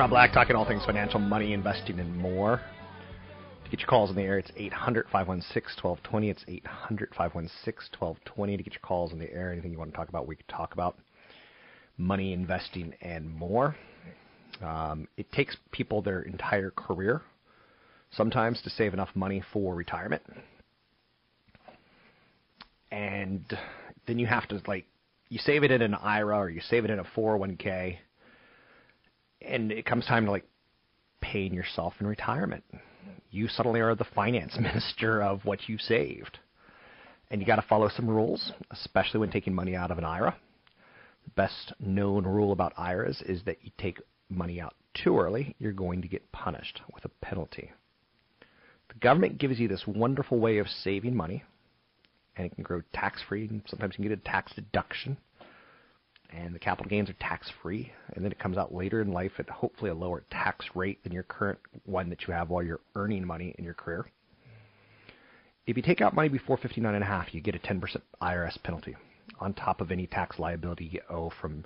Rob 0.00 0.08
Black, 0.08 0.32
talking 0.32 0.56
all 0.56 0.64
things 0.64 0.82
financial, 0.86 1.20
money, 1.20 1.52
investing, 1.52 2.00
and 2.00 2.16
more. 2.16 2.58
To 3.64 3.70
get 3.70 3.80
your 3.80 3.86
calls 3.86 4.08
in 4.08 4.16
the 4.16 4.22
air, 4.22 4.38
it's 4.38 4.50
800 4.56 5.04
516 5.12 5.84
1220. 5.84 6.30
It's 6.30 6.42
800 6.48 7.10
516 7.10 7.98
1220 8.00 8.56
to 8.56 8.62
get 8.62 8.72
your 8.72 8.80
calls 8.80 9.12
in 9.12 9.18
the 9.18 9.30
air. 9.30 9.52
Anything 9.52 9.72
you 9.72 9.78
want 9.78 9.90
to 9.90 9.96
talk 9.98 10.08
about, 10.08 10.26
we 10.26 10.36
can 10.36 10.46
talk 10.46 10.72
about. 10.72 10.96
Money, 11.98 12.32
investing, 12.32 12.94
and 13.02 13.30
more. 13.30 13.76
Um, 14.62 15.06
it 15.18 15.30
takes 15.32 15.58
people 15.70 16.00
their 16.00 16.22
entire 16.22 16.70
career 16.70 17.20
sometimes 18.10 18.62
to 18.62 18.70
save 18.70 18.94
enough 18.94 19.10
money 19.14 19.42
for 19.52 19.74
retirement. 19.74 20.22
And 22.90 23.44
then 24.06 24.18
you 24.18 24.26
have 24.28 24.48
to, 24.48 24.62
like, 24.66 24.86
you 25.28 25.38
save 25.40 25.62
it 25.62 25.70
in 25.70 25.82
an 25.82 25.94
IRA 25.94 26.38
or 26.38 26.48
you 26.48 26.62
save 26.62 26.86
it 26.86 26.90
in 26.90 27.00
a 27.00 27.04
401k 27.04 27.98
and 29.42 29.72
it 29.72 29.86
comes 29.86 30.06
time 30.06 30.26
to 30.26 30.30
like 30.30 30.46
paying 31.20 31.54
yourself 31.54 31.94
in 32.00 32.06
retirement. 32.06 32.64
You 33.30 33.48
suddenly 33.48 33.80
are 33.80 33.94
the 33.94 34.04
finance 34.04 34.56
minister 34.60 35.22
of 35.22 35.44
what 35.44 35.68
you 35.68 35.78
saved. 35.78 36.38
And 37.30 37.40
you 37.40 37.46
got 37.46 37.56
to 37.56 37.66
follow 37.68 37.88
some 37.88 38.08
rules, 38.08 38.52
especially 38.70 39.20
when 39.20 39.30
taking 39.30 39.54
money 39.54 39.76
out 39.76 39.90
of 39.90 39.98
an 39.98 40.04
IRA. 40.04 40.36
The 41.24 41.30
best 41.30 41.72
known 41.78 42.24
rule 42.24 42.52
about 42.52 42.72
IRAs 42.76 43.22
is 43.22 43.42
that 43.44 43.58
you 43.62 43.70
take 43.78 43.98
money 44.28 44.60
out 44.60 44.74
too 44.94 45.18
early, 45.18 45.54
you're 45.58 45.72
going 45.72 46.02
to 46.02 46.08
get 46.08 46.32
punished 46.32 46.80
with 46.92 47.04
a 47.04 47.24
penalty. 47.24 47.70
The 48.88 48.98
government 48.98 49.38
gives 49.38 49.60
you 49.60 49.68
this 49.68 49.86
wonderful 49.86 50.40
way 50.40 50.58
of 50.58 50.66
saving 50.68 51.14
money, 51.14 51.44
and 52.36 52.46
it 52.46 52.54
can 52.54 52.64
grow 52.64 52.82
tax 52.92 53.22
free, 53.28 53.46
and 53.46 53.62
sometimes 53.68 53.94
you 53.94 54.02
can 54.02 54.08
get 54.08 54.18
a 54.18 54.28
tax 54.28 54.52
deduction 54.54 55.16
and 56.32 56.54
the 56.54 56.58
capital 56.58 56.88
gains 56.88 57.10
are 57.10 57.14
tax 57.14 57.50
free, 57.62 57.92
and 58.14 58.24
then 58.24 58.32
it 58.32 58.38
comes 58.38 58.56
out 58.56 58.74
later 58.74 59.00
in 59.00 59.12
life 59.12 59.32
at 59.38 59.48
hopefully 59.48 59.90
a 59.90 59.94
lower 59.94 60.22
tax 60.30 60.64
rate 60.74 61.02
than 61.02 61.12
your 61.12 61.22
current 61.24 61.58
one 61.84 62.08
that 62.10 62.26
you 62.26 62.34
have 62.34 62.50
while 62.50 62.62
you're 62.62 62.80
earning 62.94 63.26
money 63.26 63.54
in 63.58 63.64
your 63.64 63.74
career. 63.74 64.06
If 65.66 65.76
you 65.76 65.82
take 65.82 66.00
out 66.00 66.14
money 66.14 66.28
before 66.28 66.56
59 66.56 66.94
and 66.94 67.04
a 67.04 67.06
half, 67.06 67.34
you 67.34 67.40
get 67.40 67.54
a 67.54 67.58
10% 67.58 67.80
IRS 68.22 68.62
penalty 68.62 68.96
on 69.38 69.54
top 69.54 69.80
of 69.80 69.90
any 69.90 70.06
tax 70.06 70.38
liability 70.38 70.86
you 70.86 71.00
owe 71.08 71.30
from 71.40 71.64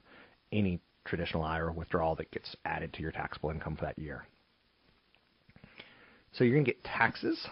any 0.53 0.81
traditional 1.05 1.43
IRA 1.43 1.73
withdrawal 1.73 2.15
that 2.17 2.31
gets 2.31 2.55
added 2.65 2.93
to 2.95 3.03
your 3.03 3.13
taxable 3.13 3.51
income 3.51 3.77
for 3.77 3.85
that 3.85 3.99
year. 3.99 4.27
So 6.33 6.45
you're 6.45 6.55
going 6.55 6.65
to 6.65 6.71
get 6.73 6.83
taxes, 6.85 7.47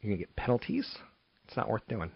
you're 0.00 0.10
going 0.10 0.18
to 0.18 0.24
get 0.26 0.36
penalties. 0.36 0.86
It's 1.46 1.56
not 1.56 1.68
worth 1.68 1.86
doing. 1.88 2.10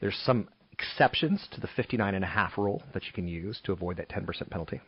There's 0.00 0.16
some 0.24 0.48
exceptions 0.78 1.48
to 1.50 1.60
the 1.60 1.68
59.5 1.68 2.56
rule 2.56 2.82
that 2.94 3.04
you 3.06 3.12
can 3.12 3.26
use 3.26 3.60
to 3.64 3.72
avoid 3.72 3.96
that 3.96 4.08
10% 4.08 4.48
penalty. 4.50 4.80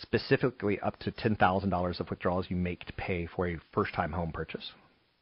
Specifically, 0.00 0.80
up 0.80 0.98
to 1.00 1.12
$10,000 1.12 2.00
of 2.00 2.10
withdrawals 2.10 2.46
you 2.48 2.56
make 2.56 2.84
to 2.86 2.92
pay 2.94 3.26
for 3.26 3.46
a 3.46 3.58
first 3.72 3.94
time 3.94 4.12
home 4.12 4.32
purchase, 4.32 4.72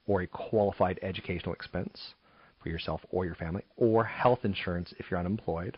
or 0.07 0.23
a 0.23 0.26
qualified 0.26 0.99
educational 1.02 1.55
expense 1.55 2.14
for 2.62 2.69
yourself 2.69 3.00
or 3.11 3.25
your 3.25 3.35
family, 3.35 3.62
or 3.76 4.05
health 4.05 4.40
insurance 4.45 4.95
if 4.99 5.11
you're 5.11 5.21
unemployed. 5.21 5.76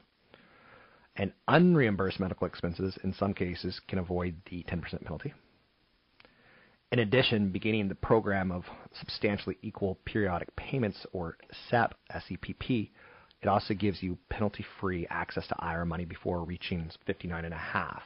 And 1.17 1.33
unreimbursed 1.49 2.21
medical 2.21 2.47
expenses, 2.47 2.99
in 3.03 3.13
some 3.15 3.35
cases, 3.35 3.81
can 3.89 3.99
avoid 3.99 4.37
the 4.51 4.65
10% 4.65 5.03
penalty. 5.03 5.33
In 6.91 6.99
addition, 6.99 7.51
beginning 7.51 7.89
the 7.89 7.95
program 7.95 8.53
of 8.53 8.65
substantially 8.99 9.57
equal 9.63 9.99
periodic 10.05 10.55
payments, 10.57 11.07
or 11.13 11.39
SEP, 11.71 11.95
SEPP, 12.11 12.91
it 13.43 13.49
also 13.49 13.75
gives 13.75 14.03
you 14.03 14.17
penalty-free 14.31 15.09
access 15.11 15.47
to 15.49 15.57
IRA 15.59 15.85
money 15.85 16.05
before 16.05 16.45
reaching 16.45 16.91
59 17.07 17.45
and 17.45 17.53
a 17.53 17.59
half. 17.59 18.03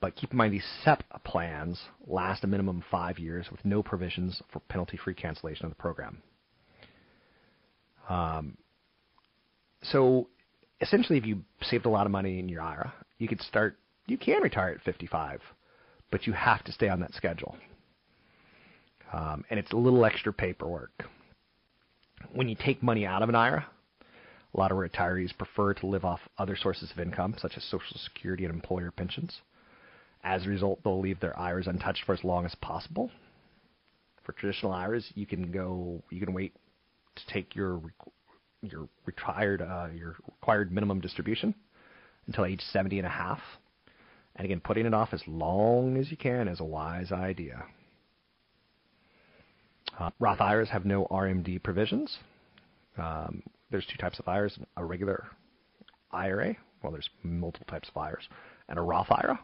But 0.00 0.14
keep 0.16 0.30
in 0.30 0.38
mind 0.38 0.54
these 0.54 0.66
SEP 0.84 1.02
plans 1.24 1.78
last 2.06 2.44
a 2.44 2.46
minimum 2.46 2.78
of 2.78 2.84
five 2.90 3.18
years 3.18 3.48
with 3.50 3.62
no 3.64 3.82
provisions 3.82 4.40
for 4.52 4.60
penalty-free 4.60 5.14
cancellation 5.14 5.66
of 5.66 5.72
the 5.72 5.76
program. 5.76 6.22
Um, 8.08 8.56
so 9.82 10.28
essentially, 10.80 11.18
if 11.18 11.26
you 11.26 11.40
saved 11.62 11.84
a 11.84 11.90
lot 11.90 12.06
of 12.06 12.12
money 12.12 12.38
in 12.38 12.48
your 12.48 12.62
IRA, 12.62 12.92
you 13.18 13.28
could 13.28 13.42
start. 13.42 13.76
You 14.06 14.16
can 14.16 14.42
retire 14.42 14.70
at 14.70 14.82
55, 14.82 15.40
but 16.10 16.26
you 16.26 16.32
have 16.32 16.64
to 16.64 16.72
stay 16.72 16.88
on 16.88 17.00
that 17.00 17.14
schedule, 17.14 17.56
um, 19.12 19.44
and 19.50 19.60
it's 19.60 19.72
a 19.72 19.76
little 19.76 20.04
extra 20.04 20.32
paperwork. 20.32 21.04
When 22.32 22.48
you 22.48 22.56
take 22.56 22.82
money 22.82 23.06
out 23.06 23.22
of 23.22 23.28
an 23.28 23.34
IRA, 23.34 23.66
a 24.54 24.58
lot 24.58 24.72
of 24.72 24.78
retirees 24.78 25.36
prefer 25.36 25.74
to 25.74 25.86
live 25.86 26.04
off 26.04 26.20
other 26.38 26.56
sources 26.56 26.90
of 26.90 26.98
income, 26.98 27.36
such 27.38 27.52
as 27.56 27.64
Social 27.64 27.96
Security 27.96 28.44
and 28.44 28.54
employer 28.54 28.90
pensions. 28.90 29.40
As 30.22 30.44
a 30.44 30.48
result, 30.48 30.80
they'll 30.82 31.00
leave 31.00 31.20
their 31.20 31.38
IRAs 31.38 31.66
untouched 31.66 32.04
for 32.04 32.12
as 32.12 32.24
long 32.24 32.44
as 32.44 32.54
possible. 32.56 33.10
For 34.24 34.32
traditional 34.32 34.72
IRAs, 34.72 35.10
you 35.14 35.26
can 35.26 35.50
go, 35.50 36.02
you 36.10 36.20
can 36.24 36.34
wait 36.34 36.54
to 37.16 37.26
take 37.32 37.54
your 37.54 37.80
your 38.62 38.88
retired 39.06 39.62
uh, 39.62 39.88
your 39.94 40.16
required 40.26 40.70
minimum 40.70 41.00
distribution 41.00 41.54
until 42.26 42.44
age 42.44 42.60
70 42.72 42.98
and 42.98 43.06
a 43.06 43.10
half. 43.10 43.40
And 44.36 44.44
again, 44.44 44.60
putting 44.60 44.86
it 44.86 44.94
off 44.94 45.10
as 45.12 45.22
long 45.26 45.96
as 45.96 46.10
you 46.10 46.16
can 46.16 46.48
is 46.48 46.60
a 46.60 46.64
wise 46.64 47.12
idea. 47.12 47.64
Uh, 49.98 50.10
Roth 50.18 50.40
IRAs 50.40 50.68
have 50.70 50.84
no 50.84 51.06
RMD 51.10 51.62
provisions. 51.62 52.18
Um, 52.96 53.42
there's 53.70 53.86
two 53.86 53.96
types 53.98 54.18
of 54.18 54.28
IRAs: 54.28 54.58
a 54.76 54.84
regular 54.84 55.26
IRA. 56.12 56.56
Well, 56.82 56.92
there's 56.92 57.08
multiple 57.22 57.66
types 57.68 57.88
of 57.88 57.96
IRAs, 57.96 58.28
and 58.68 58.78
a 58.78 58.82
Roth 58.82 59.10
IRA. 59.10 59.38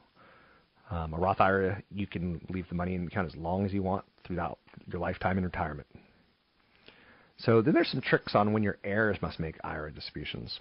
Um, 0.90 1.14
a 1.14 1.18
Roth 1.18 1.40
IRA, 1.40 1.82
you 1.90 2.06
can 2.06 2.40
leave 2.48 2.68
the 2.68 2.74
money 2.74 2.94
in 2.94 3.02
the 3.02 3.08
account 3.08 3.28
as 3.28 3.36
long 3.36 3.66
as 3.66 3.72
you 3.72 3.82
want 3.82 4.04
throughout 4.24 4.58
your 4.90 5.00
lifetime 5.00 5.36
in 5.36 5.44
retirement. 5.44 5.86
So 7.38 7.60
then 7.60 7.74
there's 7.74 7.90
some 7.90 8.00
tricks 8.00 8.34
on 8.34 8.52
when 8.52 8.62
your 8.62 8.78
heirs 8.84 9.18
must 9.20 9.40
make 9.40 9.56
IRA 9.64 9.92
distributions. 9.92 10.60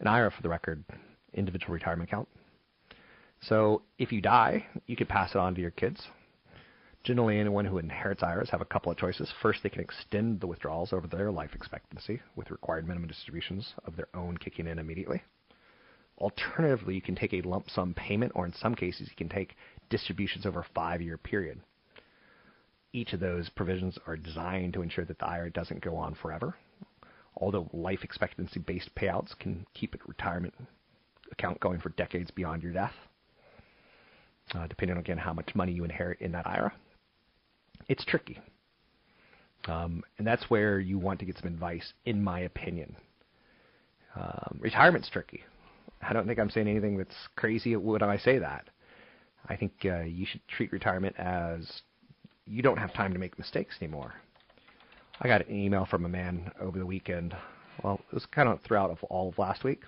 An 0.00 0.06
IRA, 0.06 0.30
for 0.30 0.42
the 0.42 0.48
record, 0.48 0.84
individual 1.32 1.74
retirement 1.74 2.08
account. 2.08 2.28
So 3.40 3.82
if 3.98 4.12
you 4.12 4.20
die, 4.20 4.66
you 4.86 4.94
could 4.94 5.08
pass 5.08 5.30
it 5.30 5.36
on 5.36 5.54
to 5.54 5.60
your 5.60 5.70
kids 5.70 6.06
Generally, 7.04 7.38
anyone 7.38 7.66
who 7.66 7.76
inherits 7.76 8.22
IRAs 8.22 8.48
have 8.48 8.62
a 8.62 8.64
couple 8.64 8.90
of 8.90 8.96
choices. 8.96 9.30
First, 9.42 9.62
they 9.62 9.68
can 9.68 9.82
extend 9.82 10.40
the 10.40 10.46
withdrawals 10.46 10.90
over 10.94 11.06
their 11.06 11.30
life 11.30 11.50
expectancy 11.54 12.22
with 12.34 12.50
required 12.50 12.88
minimum 12.88 13.08
distributions 13.08 13.74
of 13.84 13.94
their 13.94 14.08
own 14.14 14.38
kicking 14.38 14.66
in 14.66 14.78
immediately. 14.78 15.22
Alternatively, 16.16 16.94
you 16.94 17.02
can 17.02 17.14
take 17.14 17.34
a 17.34 17.42
lump 17.42 17.68
sum 17.68 17.92
payment, 17.92 18.32
or 18.34 18.46
in 18.46 18.54
some 18.54 18.74
cases, 18.74 19.08
you 19.10 19.16
can 19.16 19.28
take 19.28 19.54
distributions 19.90 20.46
over 20.46 20.60
a 20.60 20.66
five 20.74 21.02
year 21.02 21.18
period. 21.18 21.60
Each 22.94 23.12
of 23.12 23.20
those 23.20 23.50
provisions 23.50 23.98
are 24.06 24.16
designed 24.16 24.72
to 24.72 24.80
ensure 24.80 25.04
that 25.04 25.18
the 25.18 25.26
IRA 25.26 25.50
doesn't 25.50 25.82
go 25.82 25.96
on 25.96 26.14
forever, 26.14 26.56
although 27.36 27.68
life 27.74 28.02
expectancy 28.02 28.60
based 28.60 28.94
payouts 28.94 29.38
can 29.38 29.66
keep 29.74 29.94
a 29.94 29.98
retirement 30.06 30.54
account 31.32 31.60
going 31.60 31.80
for 31.80 31.90
decades 31.90 32.30
beyond 32.30 32.62
your 32.62 32.72
death, 32.72 32.94
uh, 34.54 34.66
depending 34.68 34.96
on 34.96 35.00
again 35.00 35.18
how 35.18 35.34
much 35.34 35.54
money 35.54 35.72
you 35.72 35.84
inherit 35.84 36.18
in 36.22 36.32
that 36.32 36.46
IRA 36.46 36.72
it's 37.88 38.04
tricky. 38.04 38.38
Um, 39.66 40.02
and 40.18 40.26
that's 40.26 40.50
where 40.50 40.78
you 40.78 40.98
want 40.98 41.20
to 41.20 41.26
get 41.26 41.38
some 41.38 41.48
advice, 41.48 41.92
in 42.04 42.22
my 42.22 42.40
opinion. 42.40 42.96
Um, 44.14 44.58
retirement's 44.60 45.08
tricky. 45.08 45.42
I 46.02 46.12
don't 46.12 46.26
think 46.26 46.38
I'm 46.38 46.50
saying 46.50 46.68
anything 46.68 46.98
that's 46.98 47.14
crazy 47.36 47.74
when 47.76 48.02
I 48.02 48.18
say 48.18 48.38
that. 48.38 48.68
I 49.48 49.56
think 49.56 49.72
uh, 49.84 50.00
you 50.00 50.26
should 50.26 50.46
treat 50.48 50.72
retirement 50.72 51.16
as 51.18 51.82
you 52.46 52.62
don't 52.62 52.78
have 52.78 52.92
time 52.92 53.12
to 53.12 53.18
make 53.18 53.38
mistakes 53.38 53.76
anymore. 53.80 54.14
I 55.20 55.28
got 55.28 55.46
an 55.46 55.54
email 55.54 55.86
from 55.86 56.04
a 56.04 56.08
man 56.08 56.50
over 56.60 56.78
the 56.78 56.86
weekend. 56.86 57.36
Well, 57.82 58.00
it 58.10 58.14
was 58.14 58.26
kind 58.26 58.48
of 58.48 58.60
throughout 58.62 58.90
of 58.90 59.02
all 59.04 59.30
of 59.30 59.38
last 59.38 59.64
week. 59.64 59.82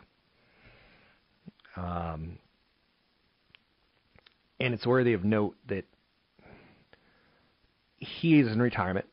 Um, 1.77 2.39
and 4.61 4.73
it's 4.73 4.87
worthy 4.87 5.13
of 5.13 5.25
note 5.25 5.57
that 5.69 5.85
he 7.99 8.41
is 8.41 8.49
in 8.49 8.61
retirement 8.61 9.07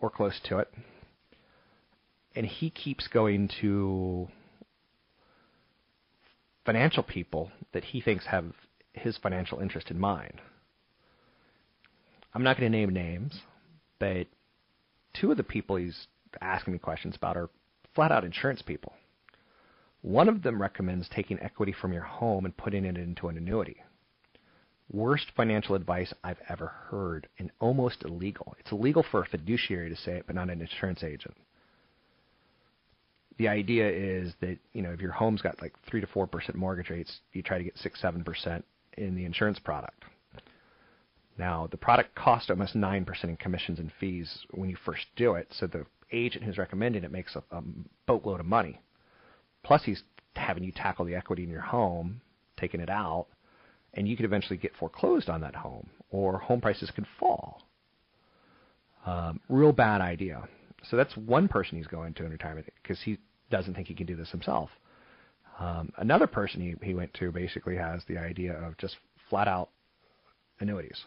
or 0.00 0.10
close 0.10 0.40
to 0.44 0.58
it, 0.58 0.72
and 2.34 2.46
he 2.46 2.70
keeps 2.70 3.08
going 3.08 3.50
to 3.60 4.28
financial 6.64 7.02
people 7.02 7.50
that 7.72 7.84
he 7.84 8.00
thinks 8.00 8.26
have 8.26 8.52
his 8.92 9.16
financial 9.18 9.60
interest 9.60 9.90
in 9.90 9.98
mind. 9.98 10.40
I'm 12.34 12.42
not 12.42 12.58
going 12.58 12.70
to 12.70 12.78
name 12.78 12.90
names, 12.90 13.40
but 13.98 14.26
two 15.14 15.30
of 15.30 15.36
the 15.36 15.42
people 15.42 15.76
he's 15.76 16.06
asking 16.40 16.72
me 16.72 16.78
questions 16.78 17.16
about 17.16 17.36
are 17.36 17.50
flat 17.94 18.12
out 18.12 18.24
insurance 18.24 18.62
people. 18.62 18.92
One 20.02 20.28
of 20.28 20.42
them 20.42 20.62
recommends 20.62 21.08
taking 21.08 21.40
equity 21.40 21.72
from 21.72 21.92
your 21.92 22.02
home 22.02 22.44
and 22.44 22.56
putting 22.56 22.84
it 22.84 22.96
into 22.96 23.28
an 23.28 23.36
annuity. 23.36 23.82
Worst 24.92 25.26
financial 25.36 25.76
advice 25.76 26.12
I've 26.24 26.40
ever 26.48 26.66
heard 26.66 27.28
and 27.38 27.50
almost 27.60 28.02
illegal. 28.02 28.56
It's 28.58 28.72
illegal 28.72 29.04
for 29.08 29.22
a 29.22 29.26
fiduciary 29.26 29.88
to 29.88 29.96
say 29.96 30.12
it, 30.12 30.24
but 30.26 30.34
not 30.34 30.50
an 30.50 30.60
insurance 30.60 31.04
agent. 31.04 31.36
The 33.38 33.48
idea 33.48 33.88
is 33.88 34.34
that, 34.40 34.58
you 34.72 34.82
know, 34.82 34.90
if 34.90 35.00
your 35.00 35.12
home's 35.12 35.42
got 35.42 35.62
like 35.62 35.74
3 35.88 36.00
to 36.00 36.06
4% 36.08 36.54
mortgage 36.56 36.90
rates, 36.90 37.20
you 37.32 37.42
try 37.42 37.58
to 37.58 37.64
get 37.64 37.78
6 37.78 38.02
7% 38.02 38.62
in 38.98 39.14
the 39.14 39.24
insurance 39.24 39.60
product. 39.60 40.04
Now, 41.38 41.68
the 41.70 41.76
product 41.76 42.14
costs 42.16 42.50
almost 42.50 42.74
9% 42.74 43.24
in 43.24 43.36
commissions 43.36 43.78
and 43.78 43.92
fees 43.98 44.44
when 44.50 44.68
you 44.68 44.76
first 44.84 45.06
do 45.16 45.34
it, 45.34 45.48
so 45.52 45.66
the 45.66 45.86
agent 46.12 46.44
who's 46.44 46.58
recommending 46.58 47.04
it 47.04 47.12
makes 47.12 47.36
a, 47.36 47.42
a 47.56 47.62
boatload 48.06 48.40
of 48.40 48.46
money. 48.46 48.80
Plus, 49.62 49.84
he's 49.84 50.02
having 50.34 50.64
you 50.64 50.72
tackle 50.72 51.04
the 51.04 51.14
equity 51.14 51.44
in 51.44 51.48
your 51.48 51.60
home, 51.60 52.20
taking 52.58 52.80
it 52.80 52.90
out, 52.90 53.26
and 53.94 54.08
you 54.08 54.16
could 54.16 54.24
eventually 54.24 54.56
get 54.56 54.76
foreclosed 54.76 55.28
on 55.28 55.40
that 55.40 55.56
home, 55.56 55.88
or 56.10 56.38
home 56.38 56.60
prices 56.60 56.90
could 56.90 57.06
fall. 57.18 57.62
Um, 59.06 59.40
real 59.48 59.72
bad 59.72 60.00
idea. 60.00 60.48
So 60.88 60.96
that's 60.96 61.16
one 61.16 61.48
person 61.48 61.76
he's 61.76 61.86
going 61.86 62.14
to 62.14 62.24
in 62.24 62.30
retirement 62.30 62.66
because 62.82 63.00
he 63.02 63.18
doesn't 63.50 63.74
think 63.74 63.88
he 63.88 63.94
can 63.94 64.06
do 64.06 64.16
this 64.16 64.30
himself. 64.30 64.70
Um, 65.58 65.92
another 65.98 66.26
person 66.26 66.60
he, 66.60 66.86
he 66.86 66.94
went 66.94 67.12
to 67.14 67.30
basically 67.30 67.76
has 67.76 68.02
the 68.08 68.16
idea 68.16 68.54
of 68.54 68.78
just 68.78 68.96
flat 69.28 69.48
out 69.48 69.70
annuities. 70.58 71.04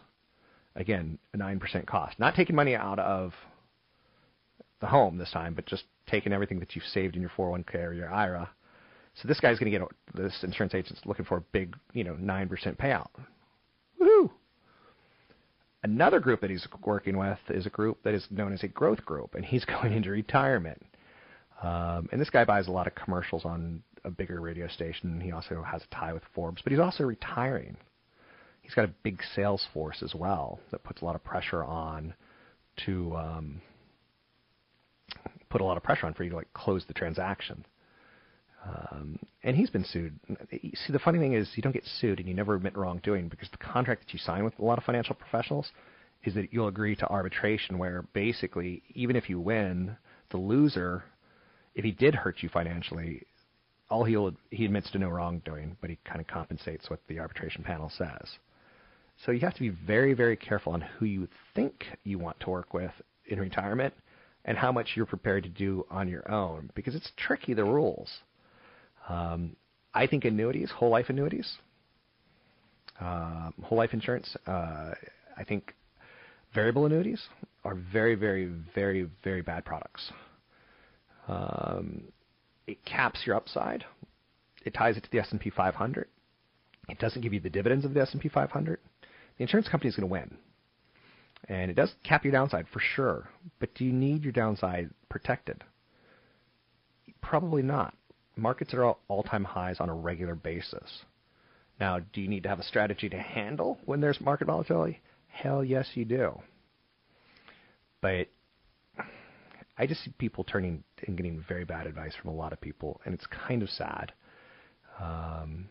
Again, 0.76 1.18
a 1.32 1.38
9% 1.38 1.86
cost. 1.86 2.18
Not 2.18 2.34
taking 2.34 2.56
money 2.56 2.74
out 2.74 2.98
of 2.98 3.32
the 4.80 4.86
home 4.86 5.18
this 5.18 5.30
time, 5.30 5.54
but 5.54 5.66
just 5.66 5.84
taking 6.06 6.32
everything 6.32 6.60
that 6.60 6.74
you've 6.74 6.84
saved 6.84 7.16
in 7.16 7.22
your 7.22 7.30
401k 7.30 7.74
or 7.76 7.92
your 7.92 8.12
IRA. 8.12 8.50
So 9.14 9.28
this 9.28 9.40
guy's 9.40 9.58
going 9.58 9.70
to 9.70 9.78
get 9.78 9.86
a, 9.86 10.22
this 10.22 10.42
insurance 10.42 10.74
agent's 10.74 11.00
looking 11.06 11.24
for 11.24 11.38
a 11.38 11.40
big, 11.52 11.76
you 11.92 12.04
know, 12.04 12.14
9% 12.14 12.48
payout. 12.76 13.08
Woohoo! 14.00 14.30
Another 15.82 16.18
group 16.18 16.40
that 16.40 16.50
he's 16.50 16.66
working 16.84 17.16
with 17.16 17.38
is 17.50 17.66
a 17.66 17.70
group 17.70 18.02
that 18.02 18.14
is 18.14 18.26
known 18.30 18.52
as 18.52 18.62
a 18.62 18.68
growth 18.68 19.04
group, 19.04 19.34
and 19.34 19.44
he's 19.44 19.64
going 19.80 19.92
into 19.92 20.10
retirement. 20.10 20.82
Um, 21.62 22.08
and 22.10 22.20
this 22.20 22.30
guy 22.30 22.44
buys 22.44 22.66
a 22.66 22.72
lot 22.72 22.86
of 22.86 22.94
commercials 22.94 23.44
on 23.44 23.82
a 24.04 24.10
bigger 24.10 24.40
radio 24.40 24.68
station. 24.68 25.20
He 25.20 25.32
also 25.32 25.62
has 25.62 25.82
a 25.82 25.94
tie 25.94 26.12
with 26.12 26.22
Forbes, 26.34 26.60
but 26.62 26.72
he's 26.72 26.80
also 26.80 27.04
retiring. 27.04 27.76
He's 28.62 28.74
got 28.74 28.86
a 28.86 28.92
big 29.02 29.20
sales 29.34 29.66
force 29.72 30.02
as 30.02 30.14
well 30.14 30.58
that 30.70 30.82
puts 30.84 31.02
a 31.02 31.04
lot 31.04 31.14
of 31.14 31.22
pressure 31.22 31.62
on 31.62 32.14
to 32.86 33.14
um, 33.16 33.60
put 35.50 35.60
a 35.60 35.64
lot 35.64 35.76
of 35.76 35.82
pressure 35.82 36.06
on 36.06 36.14
for 36.14 36.24
you 36.24 36.30
to 36.30 36.36
like 36.36 36.52
close 36.54 36.84
the 36.86 36.94
transaction. 36.94 37.64
Um, 38.66 39.18
and 39.42 39.56
he's 39.56 39.70
been 39.70 39.84
sued. 39.84 40.18
See, 40.50 40.92
the 40.92 40.98
funny 40.98 41.18
thing 41.18 41.34
is, 41.34 41.50
you 41.54 41.62
don't 41.62 41.72
get 41.72 41.84
sued 42.00 42.18
and 42.18 42.28
you 42.28 42.34
never 42.34 42.54
admit 42.54 42.76
wrongdoing 42.76 43.28
because 43.28 43.48
the 43.50 43.58
contract 43.58 44.06
that 44.06 44.12
you 44.12 44.18
sign 44.18 44.44
with 44.44 44.58
a 44.58 44.64
lot 44.64 44.78
of 44.78 44.84
financial 44.84 45.14
professionals 45.14 45.70
is 46.24 46.34
that 46.34 46.52
you'll 46.52 46.68
agree 46.68 46.96
to 46.96 47.08
arbitration, 47.08 47.76
where 47.76 48.06
basically, 48.14 48.82
even 48.94 49.16
if 49.16 49.28
you 49.28 49.38
win, 49.38 49.96
the 50.30 50.38
loser, 50.38 51.04
if 51.74 51.84
he 51.84 51.90
did 51.90 52.14
hurt 52.14 52.42
you 52.42 52.48
financially, 52.48 53.26
all 53.90 54.04
he'll 54.04 54.32
he 54.50 54.64
admits 54.64 54.90
to 54.92 54.98
no 54.98 55.10
wrongdoing, 55.10 55.76
but 55.80 55.90
he 55.90 55.98
kind 56.04 56.20
of 56.20 56.26
compensates 56.26 56.88
what 56.88 57.00
the 57.08 57.18
arbitration 57.18 57.62
panel 57.62 57.90
says. 57.90 58.38
So 59.24 59.32
you 59.32 59.40
have 59.40 59.54
to 59.54 59.60
be 59.60 59.68
very, 59.68 60.14
very 60.14 60.36
careful 60.36 60.72
on 60.72 60.80
who 60.80 61.06
you 61.06 61.28
think 61.54 61.84
you 62.02 62.18
want 62.18 62.40
to 62.40 62.50
work 62.50 62.72
with 62.72 62.90
in 63.26 63.38
retirement 63.38 63.94
and 64.44 64.58
how 64.58 64.72
much 64.72 64.92
you're 64.94 65.06
prepared 65.06 65.44
to 65.44 65.48
do 65.48 65.86
on 65.90 66.08
your 66.08 66.30
own 66.30 66.70
because 66.74 66.94
it's 66.94 67.12
tricky 67.16 67.54
the 67.54 67.64
rules. 67.64 68.10
Um, 69.08 69.56
I 69.92 70.06
think 70.06 70.24
annuities, 70.24 70.70
whole 70.70 70.90
life 70.90 71.06
annuities, 71.08 71.58
uh, 73.00 73.50
whole 73.62 73.78
life 73.78 73.92
insurance. 73.92 74.36
Uh, 74.46 74.92
I 75.36 75.44
think 75.46 75.74
variable 76.54 76.86
annuities 76.86 77.22
are 77.64 77.74
very, 77.74 78.14
very, 78.14 78.50
very, 78.74 79.08
very 79.22 79.42
bad 79.42 79.64
products. 79.64 80.10
Um, 81.28 82.04
it 82.66 82.84
caps 82.84 83.20
your 83.26 83.36
upside. 83.36 83.84
It 84.64 84.74
ties 84.74 84.96
it 84.96 85.04
to 85.04 85.10
the 85.10 85.18
S&P 85.18 85.50
500. 85.50 86.08
It 86.88 86.98
doesn't 86.98 87.22
give 87.22 87.32
you 87.32 87.40
the 87.40 87.50
dividends 87.50 87.84
of 87.84 87.94
the 87.94 88.00
S&P 88.00 88.28
500. 88.28 88.78
The 89.36 89.42
insurance 89.42 89.68
company 89.68 89.88
is 89.88 89.96
going 89.96 90.08
to 90.08 90.12
win. 90.12 90.36
And 91.48 91.70
it 91.70 91.74
does 91.74 91.92
cap 92.04 92.24
your 92.24 92.32
downside 92.32 92.66
for 92.72 92.80
sure, 92.80 93.28
but 93.58 93.74
do 93.74 93.84
you 93.84 93.92
need 93.92 94.22
your 94.22 94.32
downside 94.32 94.90
protected? 95.10 95.62
Probably 97.20 97.62
not 97.62 97.94
markets 98.36 98.74
are 98.74 98.84
all 98.84 99.22
time 99.22 99.44
highs 99.44 99.76
on 99.80 99.88
a 99.88 99.94
regular 99.94 100.34
basis. 100.34 101.04
Now, 101.80 102.00
do 102.12 102.20
you 102.20 102.28
need 102.28 102.44
to 102.44 102.48
have 102.48 102.60
a 102.60 102.64
strategy 102.64 103.08
to 103.08 103.18
handle 103.18 103.78
when 103.84 104.00
there's 104.00 104.20
market 104.20 104.46
volatility? 104.46 105.00
Hell 105.28 105.64
yes, 105.64 105.88
you 105.94 106.04
do. 106.04 106.40
But 108.00 108.28
I 109.76 109.86
just 109.86 110.04
see 110.04 110.12
people 110.18 110.44
turning 110.44 110.84
and 111.06 111.16
getting 111.16 111.44
very 111.48 111.64
bad 111.64 111.86
advice 111.86 112.12
from 112.20 112.30
a 112.30 112.34
lot 112.34 112.52
of 112.52 112.60
people, 112.60 113.00
and 113.04 113.14
it's 113.14 113.26
kind 113.26 113.62
of 113.62 113.70
sad. 113.70 114.12
Um, 115.00 115.68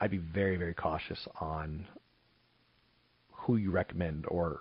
I'd 0.00 0.10
be 0.10 0.18
very, 0.18 0.56
very 0.56 0.74
cautious 0.74 1.26
on 1.40 1.86
who 3.32 3.56
you 3.56 3.70
recommend 3.70 4.26
or 4.28 4.60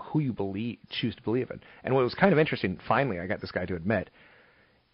who 0.00 0.20
you 0.20 0.32
believe 0.32 0.78
choose 0.90 1.14
to 1.16 1.22
believe 1.22 1.50
in. 1.50 1.60
And 1.82 1.94
what 1.94 2.04
was 2.04 2.14
kind 2.14 2.32
of 2.32 2.38
interesting, 2.38 2.78
finally, 2.86 3.18
I 3.18 3.26
got 3.26 3.40
this 3.40 3.50
guy 3.50 3.66
to 3.66 3.74
admit 3.74 4.10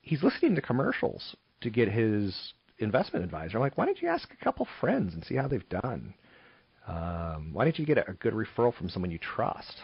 he's 0.03 0.23
listening 0.23 0.55
to 0.55 0.61
commercials 0.61 1.37
to 1.61 1.71
get 1.71 1.89
his 1.89 2.53
investment 2.79 3.25
advisor. 3.25 3.57
I'm 3.57 3.63
like, 3.63 3.77
why 3.77 3.87
don't 3.87 4.01
you 4.01 4.09
ask 4.09 4.29
a 4.33 4.45
couple 4.45 4.67
friends 4.81 5.15
and 5.15 5.25
see 5.25 5.35
how 5.35 5.49
they've 5.49 5.69
done? 5.69 6.15
Um, 6.87 7.51
why 7.53 7.65
don't 7.65 7.79
you 7.79 7.85
get 7.85 7.99
a, 7.99 8.13
good 8.15 8.33
referral 8.33 8.75
from 8.75 8.89
someone 8.89 9.11
you 9.11 9.19
trust? 9.19 9.75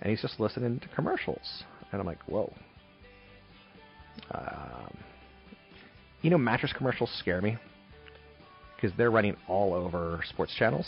And 0.00 0.10
he's 0.10 0.22
just 0.22 0.38
listening 0.38 0.78
to 0.80 0.88
commercials. 0.88 1.64
And 1.90 2.00
I'm 2.00 2.06
like, 2.06 2.22
whoa. 2.28 2.52
Um, 4.30 4.96
you 6.22 6.30
know, 6.30 6.38
mattress 6.38 6.72
commercials 6.76 7.10
scare 7.18 7.40
me 7.40 7.56
because 8.76 8.96
they're 8.96 9.10
running 9.10 9.36
all 9.48 9.74
over 9.74 10.22
sports 10.28 10.54
channels. 10.56 10.86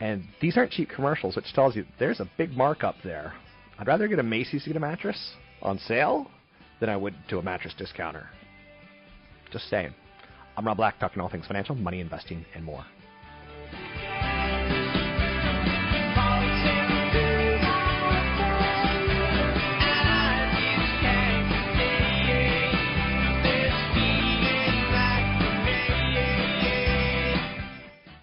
And 0.00 0.24
these 0.40 0.56
aren't 0.56 0.72
cheap 0.72 0.90
commercials, 0.90 1.36
which 1.36 1.52
tells 1.54 1.76
you 1.76 1.86
there's 1.98 2.20
a 2.20 2.28
big 2.36 2.56
markup 2.56 2.96
there. 3.04 3.32
I'd 3.78 3.86
rather 3.86 4.08
get 4.08 4.18
a 4.18 4.22
Macy's 4.22 4.64
to 4.64 4.70
get 4.70 4.76
a 4.76 4.80
mattress 4.80 5.34
on 5.62 5.78
sale 5.78 6.26
than 6.82 6.90
I 6.90 6.96
would 6.96 7.14
to 7.28 7.38
a 7.38 7.42
mattress 7.42 7.74
discounter. 7.78 8.26
Just 9.52 9.70
saying. 9.70 9.94
I'm 10.56 10.66
Rob 10.66 10.78
Black, 10.78 10.98
talking 10.98 11.22
all 11.22 11.28
things 11.28 11.46
financial, 11.46 11.76
money, 11.76 12.00
investing, 12.00 12.44
and 12.56 12.64
more. 12.64 12.84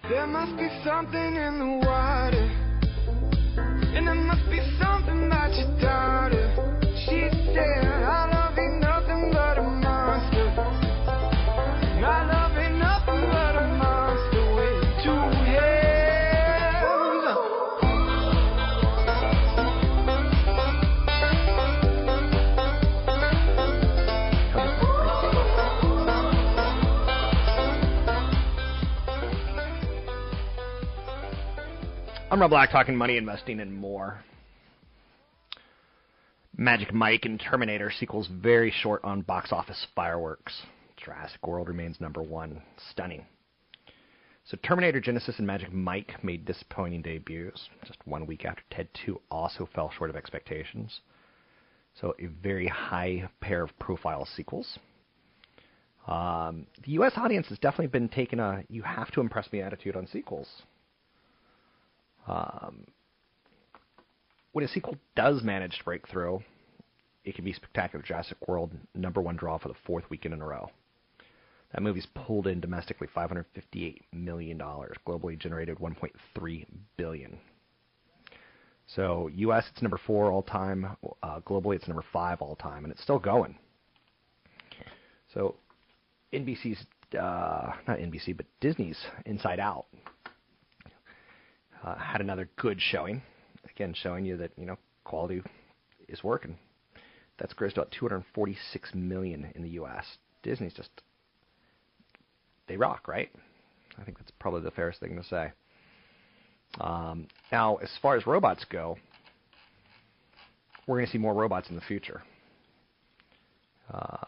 There 0.10 0.28
must 0.28 0.58
be 0.58 0.67
something 0.84 1.36
in 1.38 1.60
the 1.60 1.88
water, 1.88 2.18
I'm 32.41 32.49
Black, 32.49 32.71
talking 32.71 32.95
money, 32.95 33.17
investing, 33.17 33.60
and 33.60 33.73
more. 33.73 34.23
Magic 36.56 36.93
Mike 36.93 37.25
and 37.25 37.38
Terminator 37.38 37.91
sequels 37.91 38.30
very 38.32 38.71
short 38.71 39.04
on 39.04 39.23
box 39.23 39.52
office 39.52 39.88
fireworks. 39.93 40.62
Jurassic 40.95 41.45
World 41.45 41.67
remains 41.67 41.99
number 41.99 42.23
one. 42.23 42.62
Stunning. 42.91 43.25
So 44.45 44.58
Terminator 44.63 45.02
Genisys 45.02 45.38
and 45.38 45.47
Magic 45.47 45.73
Mike 45.73 46.23
made 46.23 46.45
disappointing 46.45 47.02
debuts 47.02 47.67
just 47.86 47.99
one 48.06 48.25
week 48.25 48.45
after 48.45 48.63
Ted 48.71 48.88
2 49.06 49.19
also 49.30 49.67
fell 49.75 49.91
short 49.97 50.10
of 50.10 50.15
expectations. 50.15 51.02
So 51.99 52.15
a 52.19 52.28
very 52.28 52.67
high 52.67 53.28
pair 53.41 53.63
of 53.63 53.78
profile 53.80 54.25
sequels. 54.38 54.80
Um, 56.08 56.67
the 56.86 56.91
U.S. 56.93 57.12
audience 57.17 57.47
has 57.49 57.60
definitely 57.60 57.88
been 57.88 58.08
taking 58.08 58.39
a 58.39 58.63
"you 58.69 58.82
have 58.84 59.12
to 59.12 59.19
impress 59.19 59.52
me" 59.52 59.62
attitude 59.62 59.97
on 59.97 60.08
sequels. 60.08 60.47
Um, 62.30 62.86
when 64.52 64.63
a 64.63 64.68
sequel 64.68 64.98
does 65.15 65.42
manage 65.44 65.78
to 65.80 65.84
break 65.84 66.08
through, 66.08 66.42
it 67.26 67.36
can 67.36 67.44
be 67.44 67.54
spectacular. 67.54 68.04
Jurassic 68.04 68.38
World 68.48 68.72
number 68.96 69.22
one 69.22 69.36
draw 69.36 69.58
for 69.58 69.68
the 69.68 69.76
fourth 69.86 70.06
weekend 70.10 70.34
in 70.34 70.42
a 70.42 70.46
row. 70.46 70.70
That 71.74 71.84
movie's 71.84 72.08
pulled 72.15 72.48
in 72.48 72.60
domestically 72.60 73.08
558 73.13 74.04
million 74.13 74.58
dollars. 74.58 74.96
Globally 75.06 75.38
generated 75.38 75.78
1.3 75.78 76.65
billion. 76.98 77.38
So 78.96 79.30
U.S. 79.36 79.65
it's 79.72 79.82
number 79.82 80.00
four 80.06 80.32
all 80.32 80.42
time. 80.42 80.98
Uh, 81.22 81.39
globally 81.42 81.76
it's 81.76 81.88
number 81.88 82.04
five 82.12 82.42
all 82.42 82.56
time, 82.56 82.86
and 82.86 82.92
it's 82.92 83.04
still 83.04 83.20
going. 83.20 83.56
So 85.34 85.56
NBC's 86.34 86.86
uh, 87.13 87.72
not 87.88 87.98
NBC, 88.00 88.36
but 88.36 88.48
Disney's 88.62 88.98
Inside 89.26 89.60
Out 89.60 89.86
uh, 91.84 91.96
had 91.96 92.22
another 92.22 92.50
good 92.58 92.80
showing. 92.82 93.22
Again, 93.70 93.94
showing 93.94 94.26
you 94.26 94.38
that 94.38 94.52
you 94.58 94.65
know 94.65 94.78
quality 95.04 95.42
is 96.08 96.24
working. 96.24 96.58
That's 97.38 97.54
grossed 97.54 97.74
about 97.74 97.92
246 97.92 98.94
million 98.94 99.52
in 99.56 99.63
the 99.63 99.70
U.S. 99.70 100.06
Disney's 100.44 100.74
just 100.74 100.89
they 102.68 102.78
rock, 102.78 103.08
right? 103.08 103.30
I 104.00 104.04
think 104.04 104.18
that's 104.18 104.32
probably 104.39 104.62
the 104.62 104.72
fairest 104.72 105.00
thing 105.00 105.15
to 105.18 105.24
say. 105.24 105.52
Um, 106.80 107.28
now, 107.52 107.78
as 107.78 107.89
far 108.02 108.15
as 108.15 108.26
robots 108.28 108.63
go, 108.70 108.98
we're 110.88 110.98
going 110.98 111.08
to 111.08 111.12
see 111.12 111.18
more 111.18 111.34
robots 111.34 111.70
in 111.70 111.76
the 111.76 111.82
future. 111.82 112.22
Um, 113.92 114.28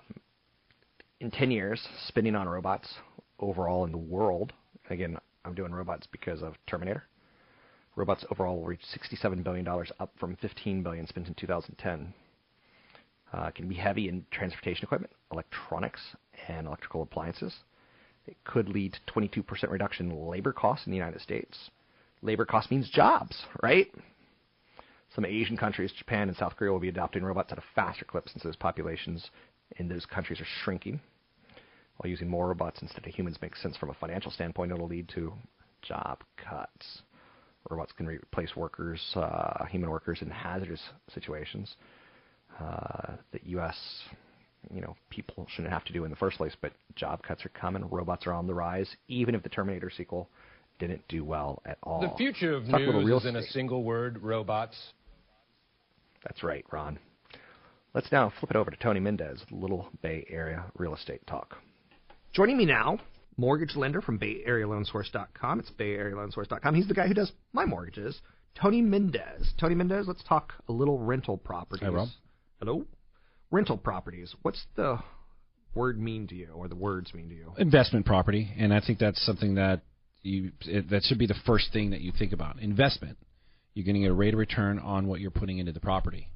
in 1.20 1.32
10 1.32 1.52
years, 1.52 1.88
spending 2.08 2.36
on 2.36 2.50
robots 2.50 2.92
overall 3.40 3.86
in 3.86 3.92
the 3.92 3.98
world, 3.98 4.54
again, 4.90 5.18
I'm 5.46 5.54
doing 5.54 5.72
robots 5.72 6.08
because 6.12 6.42
of 6.42 6.56
Terminator. 6.68 7.04
Robots 7.96 8.26
overall 8.32 8.58
will 8.58 8.68
reach 8.68 8.82
$67 8.98 9.44
billion, 9.44 9.68
up 10.00 10.14
from 10.18 10.36
15 10.38 10.82
billion 10.84 11.08
spent 11.08 11.28
in 11.28 11.34
2010. 11.34 12.14
Uh, 13.34 13.50
can 13.52 13.68
be 13.68 13.76
heavy 13.76 14.10
in 14.10 14.26
transportation 14.32 14.84
equipment, 14.84 15.12
electronics, 15.32 16.02
and 16.48 16.68
electrical 16.68 17.02
appliances. 17.02 17.54
It 18.28 18.38
could 18.44 18.70
lead 18.70 18.94
to 18.94 19.14
22% 19.14 19.70
reduction 19.70 20.12
in 20.12 20.28
labor 20.28 20.54
costs 20.54 20.86
in 20.86 20.92
the 20.92 20.98
United 20.98 21.22
States. 21.22 21.70
Labor 22.22 22.46
cost 22.46 22.72
means 22.72 22.90
jobs, 22.90 23.46
right? 23.64 23.92
Some 25.16 25.26
Asian 25.26 25.58
countries, 25.58 25.92
Japan 25.98 26.30
and 26.30 26.38
South 26.38 26.56
Korea, 26.56 26.72
will 26.72 26.80
be 26.80 26.90
adopting 26.90 27.24
robots 27.24 27.52
at 27.52 27.58
a 27.58 27.64
faster 27.76 28.06
clip 28.06 28.30
since 28.30 28.44
those 28.44 28.56
populations 28.56 29.30
in 29.78 29.88
those 29.88 30.06
countries 30.06 30.40
are 30.40 30.48
shrinking. 30.64 31.00
While 31.98 32.10
using 32.10 32.30
more 32.30 32.48
robots 32.48 32.82
instead 32.82 33.06
of 33.06 33.14
humans 33.14 33.42
makes 33.42 33.62
sense 33.62 33.76
from 33.76 33.90
a 33.90 33.96
financial 33.96 34.32
standpoint, 34.32 34.72
it'll 34.72 34.88
lead 34.88 35.10
to 35.10 35.34
job 35.82 36.24
cuts. 36.38 37.02
Robots 37.70 37.92
can 37.92 38.08
replace 38.08 38.56
workers, 38.56 39.00
uh, 39.16 39.66
human 39.66 39.90
workers, 39.90 40.20
in 40.22 40.30
hazardous 40.30 40.82
situations 41.14 41.76
uh, 42.60 43.14
that 43.32 43.46
U.S. 43.48 43.78
you 44.74 44.82
know 44.82 44.96
people 45.10 45.48
shouldn't 45.56 45.74
have 45.74 45.86
to 45.86 45.94
do 45.94 46.04
in 46.04 46.10
the 46.10 46.18
first 46.18 46.38
place. 46.38 46.54
But 46.60 46.74
job 46.96 47.22
cuts 47.24 47.46
are 47.46 47.50
coming. 47.50 47.88
Robots 47.90 48.26
are 48.28 48.34
on 48.34 48.48
the 48.48 48.54
rise. 48.54 48.90
Even 49.08 49.36
if 49.36 49.44
the 49.44 49.50
Terminator 49.50 49.92
sequel 49.96 50.28
didn't 50.80 51.08
do 51.08 51.24
well 51.24 51.62
at 51.66 51.78
all. 51.84 52.02
The 52.02 52.18
future 52.18 52.54
of 52.54 52.66
Talk 52.66 52.82
a 52.82 52.84
little 52.84 53.04
real 53.04 53.18
news 53.18 53.26
is 53.26 53.30
in 53.30 53.36
a 53.36 53.44
single 53.44 53.84
word: 53.84 54.22
robots. 54.22 54.76
That's 56.24 56.44
right, 56.44 56.66
Ron. 56.72 57.00
Let's 57.94 58.12
now 58.12 58.32
flip 58.40 58.52
it 58.52 58.56
over 58.56 58.72
to 58.72 58.78
Tony 58.78 59.00
Mendez, 59.00 59.44
Little 59.52 59.90
Bay 60.02 60.26
Area 60.30 60.66
Real 60.78 60.96
Estate 60.96 61.26
Talk. 61.28 61.58
Joining 62.32 62.58
me 62.58 62.66
now, 62.66 63.00
mortgage 63.42 63.76
lender 63.76 64.02
from 64.02 64.18
Bay 64.18 64.44
Area 64.46 64.66
BayAreaLoanSource.com. 64.68 65.60
It's 65.60 65.72
BayAreaLoanSource.com. 65.72 66.76
He's 66.76 66.88
the 66.88 66.94
guy 66.94 67.08
who 67.08 67.16
does 67.16 67.32
my 67.52 67.66
mortgages. 67.66 68.22
Tony 68.56 68.82
Mendez. 68.82 69.52
Tony 69.60 69.74
Mendez, 69.74 70.08
let's 70.08 70.24
talk 70.24 70.54
a 70.70 70.72
little 70.72 71.00
rental 71.00 71.38
properties. 71.38 71.84
Hi, 71.84 71.90
Rob. 71.92 72.08
Hello? 72.60 72.86
Rental 73.50 73.78
properties. 73.78 74.34
What's 74.44 74.64
the 74.76 75.00
word 75.74 76.00
mean 76.00 76.28
to 76.28 76.36
you, 76.36 76.50
or 76.56 76.68
the 76.68 76.76
words 76.76 77.14
mean 77.14 77.30
to 77.30 77.36
you? 77.36 77.54
investment 77.58 78.06
property, 78.06 78.52
and 78.58 78.74
I 78.74 78.80
think 78.80 79.00
that's 79.00 79.26
something 79.26 79.56
that 79.56 79.82
you 80.22 80.52
it, 80.66 80.90
that 80.92 81.04
should 81.04 81.18
be 81.18 81.26
the 81.26 81.36
first 81.46 81.74
thing 81.74 81.90
that 81.92 82.02
you 82.02 82.12
think 82.18 82.34
about. 82.34 82.60
Investment. 82.60 83.18
You're 83.74 83.86
going 83.86 83.96
to 83.96 84.02
get 84.02 84.12
a 84.12 84.14
rate 84.14 84.34
of 84.34 84.40
return 84.40 84.80
on 84.80 85.08
what 85.08 85.20
you're 85.22 85.32
putting 85.32 85.58
into 85.58 85.72
the 85.72 85.80
property. 85.80 86.28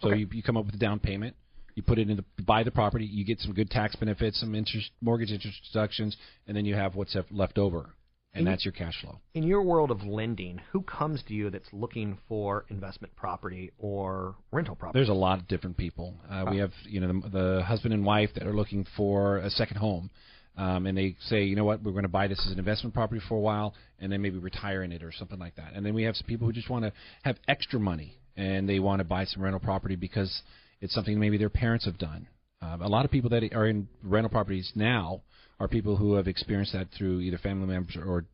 So 0.00 0.08
Okay. 0.08 0.20
you, 0.20 0.28
you 0.32 0.42
come 0.42 0.56
up 0.56 0.64
with 0.64 0.76
a 0.76 0.78
down 0.78 1.00
payment. 1.00 1.36
You 1.74 1.82
put 1.82 1.98
it 1.98 2.08
in 2.08 2.16
the 2.16 2.24
buy 2.42 2.62
the 2.62 2.70
property. 2.70 3.04
You 3.04 3.24
get 3.24 3.40
some 3.40 3.52
good 3.52 3.70
tax 3.70 3.96
benefits, 3.96 4.40
some 4.40 4.54
interest, 4.54 4.90
mortgage 5.00 5.30
interest 5.30 5.60
deductions, 5.72 6.16
and 6.46 6.56
then 6.56 6.64
you 6.64 6.74
have 6.74 6.94
what's 6.94 7.16
left- 7.30 7.58
over, 7.58 7.94
and 8.32 8.44
Mhm. 8.44 8.50
that's 8.50 8.64
your 8.64 8.72
cash 8.72 9.00
flow. 9.00 9.20
In 9.34 9.44
your 9.44 9.62
world 9.62 9.90
of 9.90 10.04
lending, 10.04 10.58
who 10.70 10.82
comes 10.82 11.22
to 11.24 11.34
you 11.34 11.50
that's 11.50 11.72
looking 11.72 12.16
for 12.28 12.64
investment 12.68 13.14
property 13.16 13.70
or 13.78 14.36
rental 14.52 14.76
property? 14.76 14.98
There's 14.98 15.08
a 15.08 15.14
lot 15.14 15.40
of 15.40 15.48
different 15.48 15.76
people. 15.76 16.14
Uh, 16.28 16.46
we 16.50 16.58
have 16.58 16.72
you 16.84 17.00
know 17.00 17.20
the, 17.20 17.28
the 17.28 17.62
husband 17.64 17.92
and 17.94 18.04
wife 18.04 18.32
that 18.34 18.46
are 18.46 18.54
looking 18.54 18.84
for 18.96 19.38
a 19.38 19.50
second 19.50 19.78
home, 19.78 20.10
um, 20.56 20.86
and 20.86 20.96
they 20.96 21.16
say, 21.20 21.44
you 21.44 21.56
know 21.56 21.64
what, 21.64 21.82
we're 21.82 21.92
going 21.92 22.02
to 22.02 22.08
buy 22.08 22.28
this 22.28 22.44
as 22.46 22.52
an 22.52 22.58
investment 22.58 22.94
property 22.94 23.20
for 23.28 23.36
a 23.36 23.40
while, 23.40 23.74
and 23.98 24.12
then 24.12 24.22
maybe 24.22 24.38
retire 24.38 24.84
in 24.84 24.92
it 24.92 25.02
or 25.02 25.10
something 25.10 25.38
like 25.38 25.56
that. 25.56 25.72
And 25.74 25.84
then 25.84 25.94
we 25.94 26.04
have 26.04 26.16
some 26.16 26.26
people 26.26 26.46
who 26.46 26.52
just 26.52 26.70
want 26.70 26.84
to 26.84 26.92
have 27.22 27.36
extra 27.48 27.80
money 27.80 28.16
and 28.36 28.68
they 28.68 28.78
want 28.78 29.00
to 29.00 29.04
buy 29.04 29.24
some 29.24 29.42
rental 29.42 29.60
property 29.60 29.96
because 29.96 30.42
it's 30.84 30.92
something 30.92 31.18
maybe 31.18 31.38
their 31.38 31.48
parents 31.48 31.86
have 31.86 31.96
done. 31.96 32.28
Um, 32.60 32.82
a 32.82 32.88
lot 32.88 33.06
of 33.06 33.10
people 33.10 33.30
that 33.30 33.54
are 33.54 33.66
in 33.66 33.88
rental 34.02 34.28
properties 34.28 34.70
now 34.74 35.22
are 35.58 35.66
people 35.66 35.96
who 35.96 36.14
have 36.14 36.28
experienced 36.28 36.74
that 36.74 36.88
through 36.96 37.20
either 37.20 37.38
family 37.38 37.66
members 37.66 37.96
or 37.96 38.26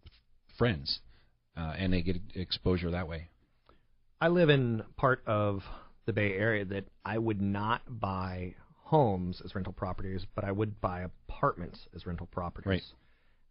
friends, 0.59 0.99
uh, 1.57 1.75
and 1.79 1.93
they 1.93 2.03
get 2.03 2.17
exposure 2.35 2.91
that 2.91 3.07
way. 3.07 3.29
I 4.21 4.29
live 4.29 4.51
in 4.51 4.83
part 4.97 5.23
of 5.27 5.63
the 6.07 6.13
Bay 6.13 6.33
Area 6.33 6.65
that 6.65 6.87
I 7.05 7.19
would 7.19 7.41
not 7.41 7.83
buy 7.89 8.57
homes 8.75 9.41
as 9.45 9.55
rental 9.55 9.73
properties, 9.73 10.27
but 10.35 10.43
I 10.45 10.51
would 10.51 10.81
buy 10.81 11.03
apartments 11.29 11.79
as 11.95 12.05
rental 12.05 12.27
properties. 12.27 12.67
Right. 12.67 12.83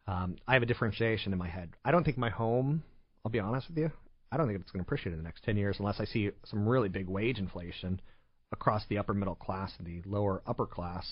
Um, 0.08 0.36
I 0.46 0.56
have 0.56 0.64
a 0.64 0.66
differentiation 0.66 1.32
in 1.32 1.40
my 1.40 1.48
head. 1.48 1.70
I 1.86 1.92
don't 1.92 2.04
think 2.04 2.18
my 2.18 2.30
home, 2.30 2.84
I'll 3.24 3.32
be 3.32 3.40
honest 3.40 3.70
with 3.70 3.78
you, 3.78 3.92
I 4.30 4.36
don't 4.36 4.48
think 4.48 4.60
it's 4.60 4.72
going 4.72 4.84
to 4.84 4.88
appreciate 4.88 5.14
in 5.14 5.20
the 5.20 5.24
next 5.24 5.46
10 5.46 5.56
years 5.56 5.78
unless 5.80 6.02
I 6.02 6.06
see 6.06 6.32
some 6.44 6.68
really 6.68 6.90
big 6.90 7.08
wage 7.08 7.40
inflation 7.40 8.02
across 8.52 8.84
the 8.90 8.98
upper 8.98 9.14
middle 9.14 9.36
class 9.36 9.72
and 9.78 9.88
the 9.88 10.02
lower 10.10 10.42
upper 10.48 10.66
class. 10.66 11.06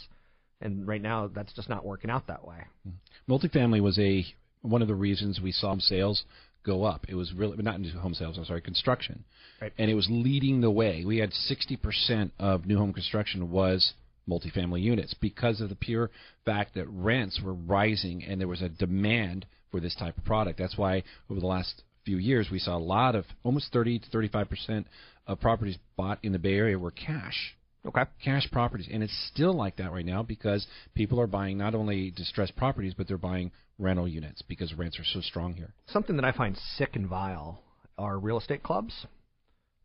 And 0.61 0.87
right 0.87 1.01
now, 1.01 1.27
that's 1.27 1.53
just 1.53 1.69
not 1.69 1.85
working 1.85 2.09
out 2.09 2.27
that 2.27 2.45
way. 2.45 2.65
Mm-hmm. 2.87 3.31
Multifamily 3.31 3.81
was 3.81 3.99
a 3.99 4.25
one 4.61 4.81
of 4.81 4.87
the 4.87 4.95
reasons 4.95 5.39
we 5.39 5.51
saw 5.51 5.77
sales 5.77 6.23
go 6.65 6.83
up. 6.83 7.05
It 7.07 7.15
was 7.15 7.31
really 7.33 7.57
not 7.61 7.75
into 7.75 7.89
home 7.99 8.13
sales. 8.13 8.37
I'm 8.37 8.45
sorry, 8.45 8.61
construction, 8.61 9.23
Right. 9.61 9.71
and 9.77 9.89
it 9.89 9.93
was 9.93 10.07
leading 10.09 10.61
the 10.61 10.71
way. 10.71 11.05
We 11.05 11.17
had 11.17 11.31
60% 11.31 12.31
of 12.39 12.65
new 12.65 12.77
home 12.77 12.91
construction 12.91 13.51
was 13.51 13.93
multifamily 14.27 14.81
units 14.81 15.13
because 15.13 15.61
of 15.61 15.69
the 15.69 15.75
pure 15.75 16.11
fact 16.43 16.75
that 16.75 16.87
rents 16.89 17.39
were 17.41 17.53
rising 17.53 18.23
and 18.23 18.41
there 18.41 18.47
was 18.47 18.61
a 18.61 18.67
demand 18.69 19.45
for 19.71 19.79
this 19.79 19.95
type 19.95 20.17
of 20.17 20.25
product. 20.25 20.59
That's 20.59 20.77
why 20.77 21.03
over 21.29 21.39
the 21.39 21.45
last 21.47 21.83
few 22.07 22.17
years 22.17 22.47
we 22.49 22.57
saw 22.57 22.77
a 22.77 22.79
lot 22.79 23.15
of 23.15 23.25
almost 23.43 23.73
30 23.73 23.99
to 23.99 24.09
35% 24.09 24.85
of 25.27 25.41
properties 25.41 25.77
bought 25.97 26.19
in 26.23 26.31
the 26.31 26.39
Bay 26.39 26.53
Area 26.53 26.79
were 26.79 26.91
cash 26.91 27.53
Okay. 27.85 28.03
cash 28.23 28.49
properties, 28.51 28.87
and 28.91 29.01
it's 29.01 29.29
still 29.33 29.53
like 29.53 29.77
that 29.77 29.91
right 29.91 30.05
now 30.05 30.21
because 30.21 30.67
people 30.93 31.21
are 31.21 31.27
buying 31.27 31.57
not 31.57 31.73
only 31.73 32.11
distressed 32.11 32.55
properties, 32.57 32.93
but 32.93 33.07
they're 33.07 33.17
buying 33.17 33.51
rental 33.79 34.07
units 34.07 34.41
because 34.41 34.73
rents 34.73 34.99
are 34.99 35.05
so 35.05 35.21
strong 35.21 35.53
here. 35.53 35.73
something 35.87 36.15
that 36.17 36.25
I 36.25 36.31
find 36.31 36.57
sick 36.77 36.95
and 36.95 37.07
vile 37.07 37.61
are 37.97 38.19
real 38.19 38.37
estate 38.37 38.63
clubs 38.63 39.05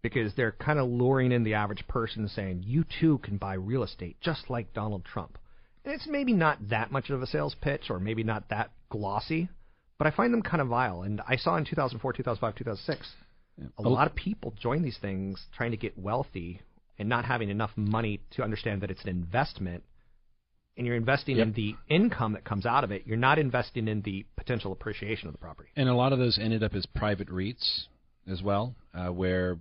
because 0.03 0.35
they're 0.35 0.53
kind 0.53 0.79
of 0.79 0.89
luring 0.89 1.33
in 1.33 1.45
the 1.45 1.55
average 1.55 1.87
person 1.87 2.27
saying 2.29 2.65
you 2.65 2.85
too 3.01 3.19
can 3.19 3.37
buy 3.37 3.55
real 3.55 3.83
estate 3.85 4.17
just 4.21 4.51
like 4.51 4.73
Donald 4.75 5.05
Trump. 5.05 5.39
And 5.85 5.95
it's 5.95 6.09
maybe 6.09 6.33
not 6.33 6.69
that 6.71 6.91
much 6.91 7.11
of 7.11 7.23
a 7.23 7.27
sales 7.27 7.55
pitch 7.61 7.91
or 7.91 8.01
maybe 8.01 8.25
not 8.25 8.49
that 8.49 8.71
glossy, 8.91 9.49
but 9.99 10.07
I 10.07 10.11
find 10.11 10.33
them 10.33 10.43
kind 10.43 10.61
of 10.61 10.69
vile. 10.69 11.03
And 11.03 11.21
I 11.27 11.37
saw 11.37 11.57
in 11.57 11.65
2004, 11.65 12.13
2005, 12.13 12.55
2006 12.57 13.11
a 13.79 13.83
lot 13.83 14.07
of 14.07 14.15
people 14.15 14.55
join 14.61 14.83
these 14.83 14.99
things 15.01 15.45
trying 15.57 15.73
to 15.73 15.77
get 15.77 15.97
wealthy 15.99 16.61
and 16.99 17.09
not 17.09 17.25
having 17.25 17.51
enough 17.51 17.71
money 17.77 18.21
to 18.33 18.43
understand 18.43 18.81
that 18.81 18.91
it's 18.91 19.03
an 19.03 19.09
investment 19.09 19.85
and 20.77 20.87
you're 20.87 20.97
investing 20.97 21.39
in 21.39 21.53
the 21.53 21.75
income 21.89 22.33
that 22.33 22.45
comes 22.45 22.65
out 22.65 22.83
of 22.83 22.91
it. 22.91 23.03
You're 23.05 23.19
not 23.19 23.39
investing 23.39 23.89
in 23.89 24.01
the 24.03 24.25
potential 24.37 24.73
appreciation 24.73 25.29
of 25.29 25.35
the 25.35 25.39
property. 25.39 25.69
And 25.77 25.87
a 25.89 25.95
lot 25.95 26.15
of 26.15 26.19
those 26.19 26.39
ended 26.41 26.63
up 26.63 26.75
as 26.75 26.87
private 26.87 27.29
REITs, 27.29 27.85
as 28.31 28.43
well, 28.43 28.75
uh, 28.95 29.09
where 29.09 29.59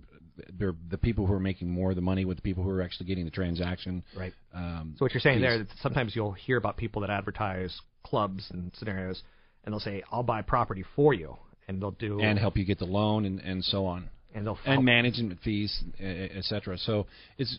they're 0.58 0.74
the 0.88 0.96
people 0.96 1.26
who 1.26 1.34
are 1.34 1.40
making 1.40 1.68
more 1.68 1.90
of 1.90 1.96
the 1.96 2.02
money 2.02 2.24
with 2.24 2.38
the 2.38 2.42
people 2.42 2.62
who 2.64 2.70
are 2.70 2.80
actually 2.80 3.06
getting 3.06 3.26
the 3.26 3.30
transaction. 3.30 4.02
Right. 4.16 4.32
Um, 4.54 4.94
So 4.98 5.04
what 5.04 5.12
you're 5.12 5.20
saying 5.20 5.38
fees. 5.38 5.42
there, 5.42 5.58
that 5.58 5.68
sometimes 5.82 6.16
you'll 6.16 6.32
hear 6.32 6.56
about 6.56 6.78
people 6.78 7.02
that 7.02 7.10
advertise 7.10 7.78
clubs 8.04 8.46
and 8.50 8.72
scenarios, 8.76 9.22
and 9.64 9.72
they'll 9.72 9.80
say, 9.80 10.02
"I'll 10.10 10.22
buy 10.22 10.42
property 10.42 10.84
for 10.96 11.14
you," 11.14 11.36
and 11.68 11.80
they'll 11.80 11.90
do 11.92 12.20
and 12.20 12.38
help 12.38 12.56
you 12.56 12.64
get 12.64 12.78
the 12.78 12.84
loan 12.86 13.24
and, 13.24 13.40
and 13.40 13.64
so 13.64 13.86
on. 13.86 14.08
and 14.34 14.46
they'll 14.46 14.58
and 14.64 14.84
management 14.84 15.40
fees, 15.42 15.82
e- 16.00 16.04
e- 16.04 16.30
et 16.36 16.44
cetera. 16.44 16.78
So 16.78 17.06
it's 17.38 17.58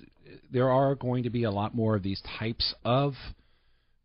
there 0.51 0.69
are 0.69 0.95
going 0.95 1.23
to 1.23 1.29
be 1.29 1.43
a 1.43 1.51
lot 1.51 1.75
more 1.75 1.95
of 1.95 2.03
these 2.03 2.21
types 2.39 2.73
of 2.83 3.13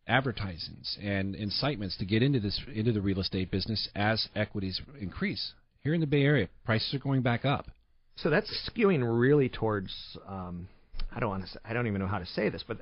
advertisements 0.07 0.97
and 1.03 1.35
incitements 1.35 1.97
to 1.99 2.05
get 2.05 2.23
into 2.23 2.41
this 2.41 2.61
into 2.75 2.93
the 2.93 3.01
real 3.01 3.21
estate 3.21 3.51
business 3.51 3.89
as 3.95 4.29
equities 4.35 4.81
increase. 5.01 5.53
Here 5.83 5.95
in 5.95 6.01
the 6.01 6.07
Bay 6.07 6.23
Area, 6.23 6.49
prices 6.65 6.93
are 6.95 6.99
going 6.99 7.23
back 7.23 7.45
up. 7.45 7.67
So 8.17 8.31
that's 8.31 8.51
skewing 8.69 9.01
really 9.21 9.49
towards. 9.49 9.95
Um, 10.27 10.69
I 11.15 11.21
don't 11.21 11.31
want 11.31 11.45
to. 11.47 11.61
I 11.65 11.73
don't 11.73 11.87
even 11.87 12.01
know 12.01 12.09
how 12.09 12.19
to 12.19 12.27
say 12.27 12.49
this, 12.49 12.65
but 12.67 12.79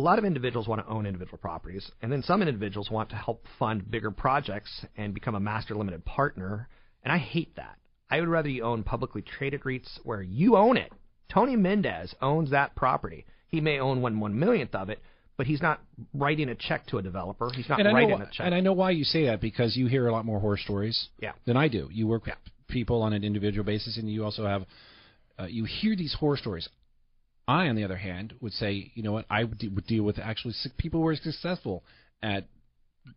a 0.00 0.02
lot 0.02 0.18
of 0.18 0.24
individuals 0.24 0.66
want 0.66 0.80
to 0.84 0.90
own 0.90 1.04
individual 1.04 1.36
properties, 1.36 1.90
and 2.00 2.10
then 2.10 2.22
some 2.22 2.40
individuals 2.40 2.90
want 2.90 3.10
to 3.10 3.16
help 3.16 3.44
fund 3.58 3.90
bigger 3.90 4.10
projects 4.10 4.86
and 4.96 5.12
become 5.12 5.34
a 5.34 5.40
master 5.40 5.74
limited 5.74 6.02
partner. 6.06 6.68
And 7.02 7.12
I 7.12 7.18
hate 7.18 7.54
that. 7.56 7.76
I 8.10 8.18
would 8.18 8.28
rather 8.28 8.48
you 8.48 8.62
own 8.64 8.82
publicly 8.82 9.22
traded 9.22 9.60
REITs 9.62 10.00
where 10.02 10.22
you 10.22 10.56
own 10.56 10.78
it. 10.78 10.90
Tony 11.32 11.54
Mendez 11.54 12.14
owns 12.22 12.50
that 12.50 12.74
property. 12.74 13.26
He 13.48 13.60
may 13.60 13.78
own 13.78 14.00
one 14.00 14.18
one 14.20 14.38
millionth 14.38 14.74
of 14.74 14.88
it, 14.88 15.00
but 15.36 15.46
he's 15.46 15.60
not 15.60 15.82
writing 16.14 16.48
a 16.48 16.54
check 16.54 16.86
to 16.86 16.98
a 16.98 17.02
developer. 17.02 17.50
He's 17.54 17.68
not 17.68 17.78
and 17.78 17.94
writing 17.94 18.18
know, 18.18 18.24
a 18.24 18.30
check. 18.32 18.46
and 18.46 18.54
I 18.54 18.60
know 18.60 18.72
why 18.72 18.90
you 18.92 19.04
say 19.04 19.26
that 19.26 19.40
because 19.42 19.76
you 19.76 19.86
hear 19.86 20.08
a 20.08 20.12
lot 20.12 20.24
more 20.24 20.40
horror 20.40 20.56
stories 20.56 21.08
Yeah. 21.20 21.32
than 21.44 21.56
I 21.58 21.68
do. 21.68 21.88
You 21.92 22.06
work 22.06 22.24
with 22.26 22.34
people 22.68 23.02
on 23.02 23.12
an 23.12 23.22
individual 23.22 23.64
basis, 23.64 23.98
and 23.98 24.10
you 24.10 24.24
also 24.24 24.46
have 24.46 24.64
uh, 25.38 25.44
you 25.44 25.64
hear 25.64 25.94
these 25.94 26.14
horror 26.18 26.36
stories. 26.38 26.68
I, 27.58 27.68
on 27.70 27.74
the 27.76 27.84
other 27.88 27.96
hand, 27.96 28.34
would 28.40 28.52
say, 28.62 28.72
you 28.94 29.02
know 29.02 29.12
what, 29.16 29.24
I 29.28 29.40
would, 29.44 29.58
de- 29.58 29.68
would 29.68 29.86
deal 29.86 30.04
with 30.04 30.18
actually 30.18 30.54
people 30.78 31.00
who 31.00 31.06
are 31.08 31.16
successful 31.16 31.76
at 32.22 32.42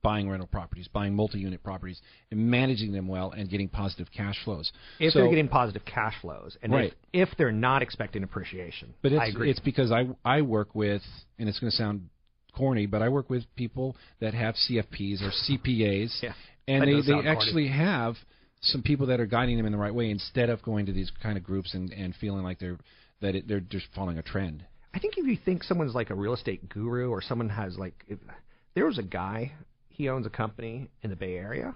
buying 0.02 0.30
rental 0.30 0.48
properties, 0.48 0.88
buying 0.88 1.14
multi-unit 1.14 1.62
properties, 1.64 2.00
and 2.32 2.40
managing 2.50 2.92
them 2.94 3.08
well 3.08 3.32
and 3.32 3.50
getting 3.50 3.68
positive 3.68 4.08
cash 4.16 4.38
flows. 4.44 4.72
if 5.00 5.14
So- 5.14 5.20
they're 5.20 5.30
getting 5.30 5.50
positive 5.50 5.84
cash 5.86 6.16
flows, 6.22 6.58
and 6.64 6.72
Right. 6.72 6.94
if, 7.14 7.30
if 7.30 7.38
they're 7.38 7.52
not 7.70 7.82
expecting 7.82 8.24
appreciation, 8.24 8.94
But 9.04 9.12
it's, 9.14 9.22
I 9.22 9.26
agree. 9.28 9.50
it's 9.52 9.60
because 9.60 9.92
I 9.92 10.08
I 10.26 10.42
work 10.42 10.74
with, 10.74 11.04
and 11.38 11.48
it's 11.50 11.60
going 11.60 11.72
to 11.72 11.78
sound 11.78 12.10
corny, 12.54 12.86
but 12.94 13.02
I 13.02 13.10
work 13.10 13.30
with 13.30 13.44
people 13.56 13.96
that 14.20 14.34
have 14.34 14.56
CFPs 14.56 15.22
or 15.22 15.32
CPAs, 15.32 16.12
Yeah, 16.24 16.34
and 16.68 16.84
they 16.84 17.02
they 17.02 17.14
corny. 17.14 17.28
actually 17.28 17.68
have 17.68 18.16
some 18.62 18.82
people 18.82 19.08
that 19.08 19.20
are 19.20 19.26
guiding 19.38 19.58
them 19.58 19.66
in 19.66 19.74
the 19.74 19.78
right 19.86 19.94
way 19.94 20.10
instead 20.10 20.50
of 20.50 20.62
going 20.64 20.86
to 20.86 20.94
these 20.94 21.12
kind 21.22 21.38
of 21.38 21.44
groups 21.44 21.74
and 21.74 21.92
and 21.92 22.16
feeling 22.16 22.44
like 22.44 22.58
they're 22.60 22.80
that 23.22 23.36
it, 23.36 23.48
they're 23.48 23.60
just 23.60 23.88
following 23.96 24.18
a 24.18 24.24
trend. 24.24 24.66
I 24.94 25.00
think 25.00 25.18
if 25.18 25.26
you 25.26 25.38
think 25.44 25.64
someone's 25.64 25.96
like 25.96 26.10
a 26.10 26.16
real 26.16 26.34
estate 26.34 26.70
guru 26.70 27.10
or 27.10 27.22
someone 27.22 27.50
has 27.50 27.78
like, 27.78 28.04
if, 28.08 28.20
there 28.76 28.86
was 28.86 28.98
a 28.98 29.04
guy, 29.04 29.54
he 29.90 30.10
owns 30.10 30.26
a 30.26 30.30
company 30.30 30.90
in 31.02 31.10
the 31.10 31.16
Bay 31.16 31.36
Area 31.36 31.76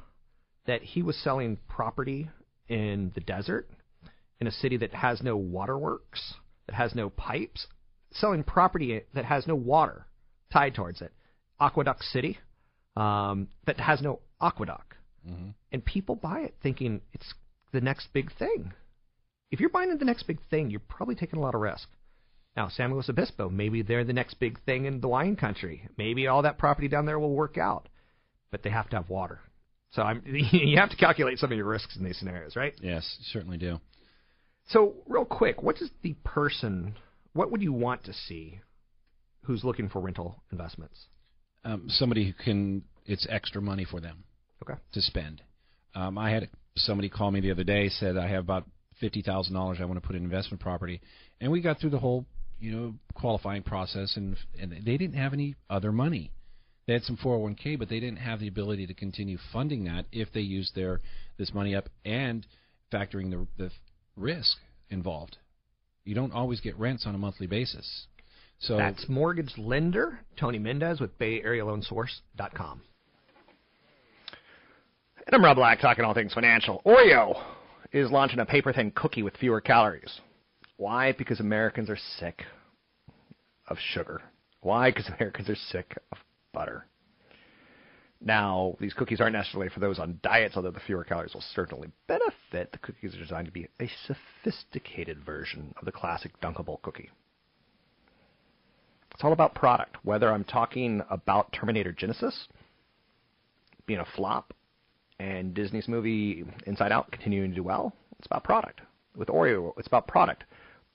that 0.65 0.81
he 0.81 1.01
was 1.01 1.15
selling 1.23 1.57
property 1.67 2.29
in 2.67 3.11
the 3.15 3.21
desert 3.21 3.69
in 4.39 4.47
a 4.47 4.51
city 4.51 4.77
that 4.77 4.93
has 4.93 5.21
no 5.21 5.35
waterworks, 5.35 6.35
that 6.67 6.75
has 6.75 6.93
no 6.93 7.09
pipes, 7.09 7.67
selling 8.11 8.43
property 8.43 9.01
that 9.13 9.25
has 9.25 9.47
no 9.47 9.55
water 9.55 10.05
tied 10.51 10.75
towards 10.75 11.01
it. 11.01 11.11
Aqueduct 11.59 12.03
City, 12.03 12.37
um, 12.95 13.47
that 13.65 13.79
has 13.79 14.01
no 14.01 14.19
aqueduct. 14.39 14.93
And 15.71 15.83
people 15.83 16.15
buy 16.15 16.41
it 16.41 16.55
thinking 16.61 17.01
it's 17.13 17.33
the 17.73 17.81
next 17.81 18.07
big 18.13 18.31
thing. 18.37 18.73
If 19.51 19.59
you're 19.59 19.69
buying 19.69 19.89
into 19.89 19.99
the 19.99 20.05
next 20.05 20.23
big 20.23 20.39
thing, 20.49 20.69
you're 20.69 20.79
probably 20.79 21.15
taking 21.15 21.39
a 21.39 21.41
lot 21.41 21.55
of 21.55 21.61
risk. 21.61 21.87
Now, 22.55 22.69
San 22.69 22.91
Luis 22.91 23.09
Obispo, 23.09 23.49
maybe 23.49 23.81
they're 23.81 24.03
the 24.03 24.13
next 24.13 24.39
big 24.39 24.59
thing 24.65 24.85
in 24.85 24.99
the 24.99 25.07
wine 25.07 25.35
country. 25.35 25.87
Maybe 25.97 26.27
all 26.27 26.41
that 26.41 26.57
property 26.57 26.87
down 26.87 27.05
there 27.05 27.19
will 27.19 27.33
work 27.33 27.57
out, 27.57 27.87
but 28.51 28.63
they 28.63 28.69
have 28.69 28.89
to 28.89 28.97
have 28.97 29.09
water. 29.09 29.39
So 29.91 30.01
I'm, 30.01 30.23
you 30.25 30.77
have 30.77 30.89
to 30.89 30.97
calculate 30.97 31.37
some 31.37 31.51
of 31.51 31.57
your 31.57 31.67
risks 31.67 31.95
in 31.95 32.03
these 32.03 32.17
scenarios, 32.17 32.55
right? 32.55 32.73
Yes, 32.81 33.17
certainly 33.31 33.57
do. 33.57 33.79
So, 34.69 34.95
real 35.07 35.23
quick, 35.23 35.63
what 35.63 35.77
does 35.77 35.91
the 36.01 36.13
person, 36.25 36.95
what 37.33 37.51
would 37.51 37.61
you 37.61 37.71
want 37.71 38.03
to 38.05 38.13
see 38.13 38.59
who's 39.43 39.63
looking 39.63 39.87
for 39.87 40.01
rental 40.01 40.43
investments? 40.51 41.05
Um, 41.63 41.85
somebody 41.87 42.25
who 42.25 42.33
can, 42.43 42.83
it's 43.05 43.25
extra 43.29 43.61
money 43.61 43.85
for 43.85 44.01
them. 44.01 44.23
Okay. 44.63 44.79
to 44.93 45.01
spend. 45.01 45.41
Um, 45.93 46.17
I 46.17 46.31
had 46.31 46.49
somebody 46.75 47.09
call 47.09 47.31
me 47.31 47.39
the 47.41 47.51
other 47.51 47.63
day 47.63 47.89
said 47.89 48.17
I 48.17 48.27
have 48.27 48.43
about 48.43 48.65
fifty 48.99 49.21
thousand 49.21 49.53
dollars 49.53 49.77
I 49.81 49.85
want 49.85 50.01
to 50.01 50.05
put 50.05 50.15
in 50.15 50.23
investment 50.23 50.61
property, 50.61 51.01
and 51.41 51.51
we 51.51 51.61
got 51.61 51.79
through 51.79 51.91
the 51.91 51.99
whole 51.99 52.25
you 52.59 52.71
know 52.71 52.93
qualifying 53.13 53.63
process 53.63 54.15
and 54.17 54.35
and 54.59 54.71
they 54.71 54.97
didn't 54.97 55.15
have 55.15 55.33
any 55.33 55.55
other 55.69 55.91
money. 55.91 56.31
They 56.85 56.93
had 56.93 57.03
some 57.03 57.17
401k, 57.17 57.77
but 57.77 57.89
they 57.89 57.99
didn't 57.99 58.19
have 58.19 58.39
the 58.39 58.47
ability 58.47 58.87
to 58.87 58.93
continue 58.93 59.37
funding 59.51 59.83
that 59.85 60.05
if 60.13 60.31
they 60.31 60.39
used 60.39 60.73
their 60.73 61.01
this 61.37 61.53
money 61.53 61.75
up 61.75 61.89
and 62.05 62.45
factoring 62.91 63.29
the 63.29 63.45
the 63.57 63.71
risk 64.15 64.57
involved. 64.89 65.37
You 66.05 66.15
don't 66.15 66.31
always 66.31 66.61
get 66.61 66.77
rents 66.79 67.05
on 67.05 67.13
a 67.13 67.17
monthly 67.17 67.47
basis. 67.47 68.07
So 68.59 68.77
That's 68.77 69.07
mortgage 69.07 69.53
lender 69.57 70.19
Tony 70.39 70.57
Mendez 70.57 70.99
with 70.99 71.17
bay 71.19 71.41
area 71.43 71.63
BayAreaLoanSource.com. 71.63 72.81
And 75.27 75.35
I'm 75.35 75.43
Rob 75.43 75.57
Black, 75.57 75.81
talking 75.81 76.05
all 76.05 76.13
things 76.13 76.33
financial. 76.33 76.81
Oreo 76.85 77.43
is 77.91 78.11
launching 78.11 78.39
a 78.39 78.45
paper 78.45 78.73
thin 78.73 78.91
cookie 78.91 79.23
with 79.23 79.37
fewer 79.37 79.61
calories. 79.61 80.21
Why? 80.77 81.11
Because 81.11 81.39
Americans 81.39 81.89
are 81.89 81.97
sick 82.19 82.43
of 83.67 83.77
sugar. 83.93 84.21
Why? 84.61 84.91
Because 84.91 85.09
Americans 85.09 85.49
are 85.49 85.55
sick 85.55 85.97
of 86.11 86.17
butter. 86.53 86.85
Now, 88.19 88.75
these 88.79 88.93
cookies 88.93 89.21
aren't 89.21 89.35
necessarily 89.35 89.69
for 89.69 89.79
those 89.79 89.99
on 89.99 90.19
diets, 90.23 90.55
although 90.55 90.71
the 90.71 90.79
fewer 90.79 91.03
calories 91.03 91.33
will 91.33 91.43
certainly 91.53 91.89
benefit. 92.07 92.71
The 92.71 92.79
cookies 92.79 93.15
are 93.15 93.19
designed 93.19 93.45
to 93.45 93.51
be 93.51 93.67
a 93.79 93.89
sophisticated 94.07 95.23
version 95.23 95.73
of 95.77 95.85
the 95.85 95.91
classic 95.91 96.31
dunkable 96.41 96.81
cookie. 96.81 97.11
It's 99.13 99.23
all 99.23 99.33
about 99.33 99.53
product. 99.55 99.97
Whether 100.03 100.31
I'm 100.31 100.43
talking 100.43 101.01
about 101.09 101.51
Terminator 101.51 101.93
Genisys 101.93 102.47
being 103.85 103.99
a 103.99 104.05
flop 104.15 104.53
and 105.19 105.53
Disney's 105.53 105.87
movie 105.87 106.45
Inside 106.65 106.91
Out 106.91 107.11
continuing 107.11 107.49
to 107.49 107.55
do 107.55 107.63
well, 107.63 107.93
it's 108.19 108.27
about 108.27 108.43
product. 108.43 108.81
With 109.15 109.29
Oreo, 109.29 109.73
it's 109.77 109.87
about 109.87 110.07
product. 110.07 110.43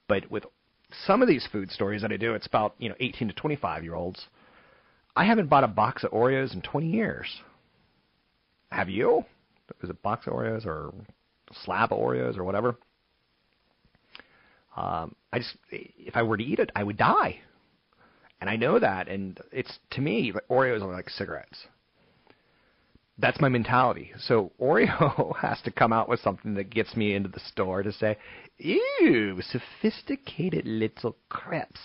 But 0.08 0.30
with 0.30 0.44
some 1.06 1.22
of 1.22 1.28
these 1.28 1.46
food 1.50 1.70
stories 1.70 2.02
that 2.02 2.12
I 2.12 2.16
do, 2.16 2.34
it's 2.34 2.46
about 2.46 2.74
you 2.78 2.88
know 2.88 2.94
18 3.00 3.28
to 3.28 3.34
25 3.34 3.82
year 3.82 3.94
olds. 3.94 4.26
I 5.14 5.24
haven't 5.24 5.48
bought 5.48 5.64
a 5.64 5.68
box 5.68 6.04
of 6.04 6.12
Oreos 6.12 6.54
in 6.54 6.62
20 6.62 6.86
years. 6.86 7.26
Have 8.70 8.88
you? 8.88 9.24
Is 9.82 9.90
it 9.90 10.02
box 10.02 10.26
of 10.26 10.32
Oreos 10.32 10.64
or 10.64 10.94
slab 11.64 11.92
of 11.92 11.98
Oreos 11.98 12.38
or 12.38 12.44
whatever? 12.44 12.76
Um, 14.74 15.14
I 15.32 15.38
just, 15.38 15.54
if 15.70 16.16
I 16.16 16.22
were 16.22 16.38
to 16.38 16.44
eat 16.44 16.58
it, 16.58 16.70
I 16.74 16.82
would 16.82 16.96
die 16.96 17.40
and 18.42 18.50
I 18.50 18.56
know 18.56 18.80
that. 18.80 19.06
And 19.06 19.38
it's 19.52 19.78
to 19.92 20.00
me, 20.00 20.32
Oreos 20.50 20.82
are 20.82 20.92
like 20.92 21.08
cigarettes. 21.08 21.64
That's 23.18 23.40
my 23.40 23.48
mentality. 23.48 24.12
So 24.18 24.52
Oreo 24.60 25.36
has 25.40 25.60
to 25.62 25.70
come 25.70 25.92
out 25.92 26.08
with 26.08 26.20
something 26.20 26.54
that 26.54 26.70
gets 26.70 26.96
me 26.96 27.14
into 27.14 27.28
the 27.28 27.40
store 27.40 27.82
to 27.82 27.92
say, 27.92 28.16
"Ew, 28.58 29.40
sophisticated 29.42 30.66
little 30.66 31.16
crepes." 31.28 31.80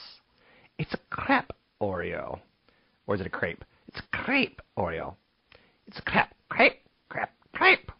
It's 0.77 0.93
a 0.93 0.99
crepe 1.09 1.51
Oreo, 1.81 2.39
or 3.05 3.15
is 3.15 3.21
it 3.21 3.27
a 3.27 3.31
crepe? 3.31 3.63
It's 3.87 3.99
a 3.99 4.17
crepe 4.17 4.61
Oreo. 4.77 5.15
It's 5.87 5.99
a 5.99 6.01
crepe, 6.01 6.33
crepe, 6.49 6.81
crepe, 7.09 7.29
crepe. 7.53 7.91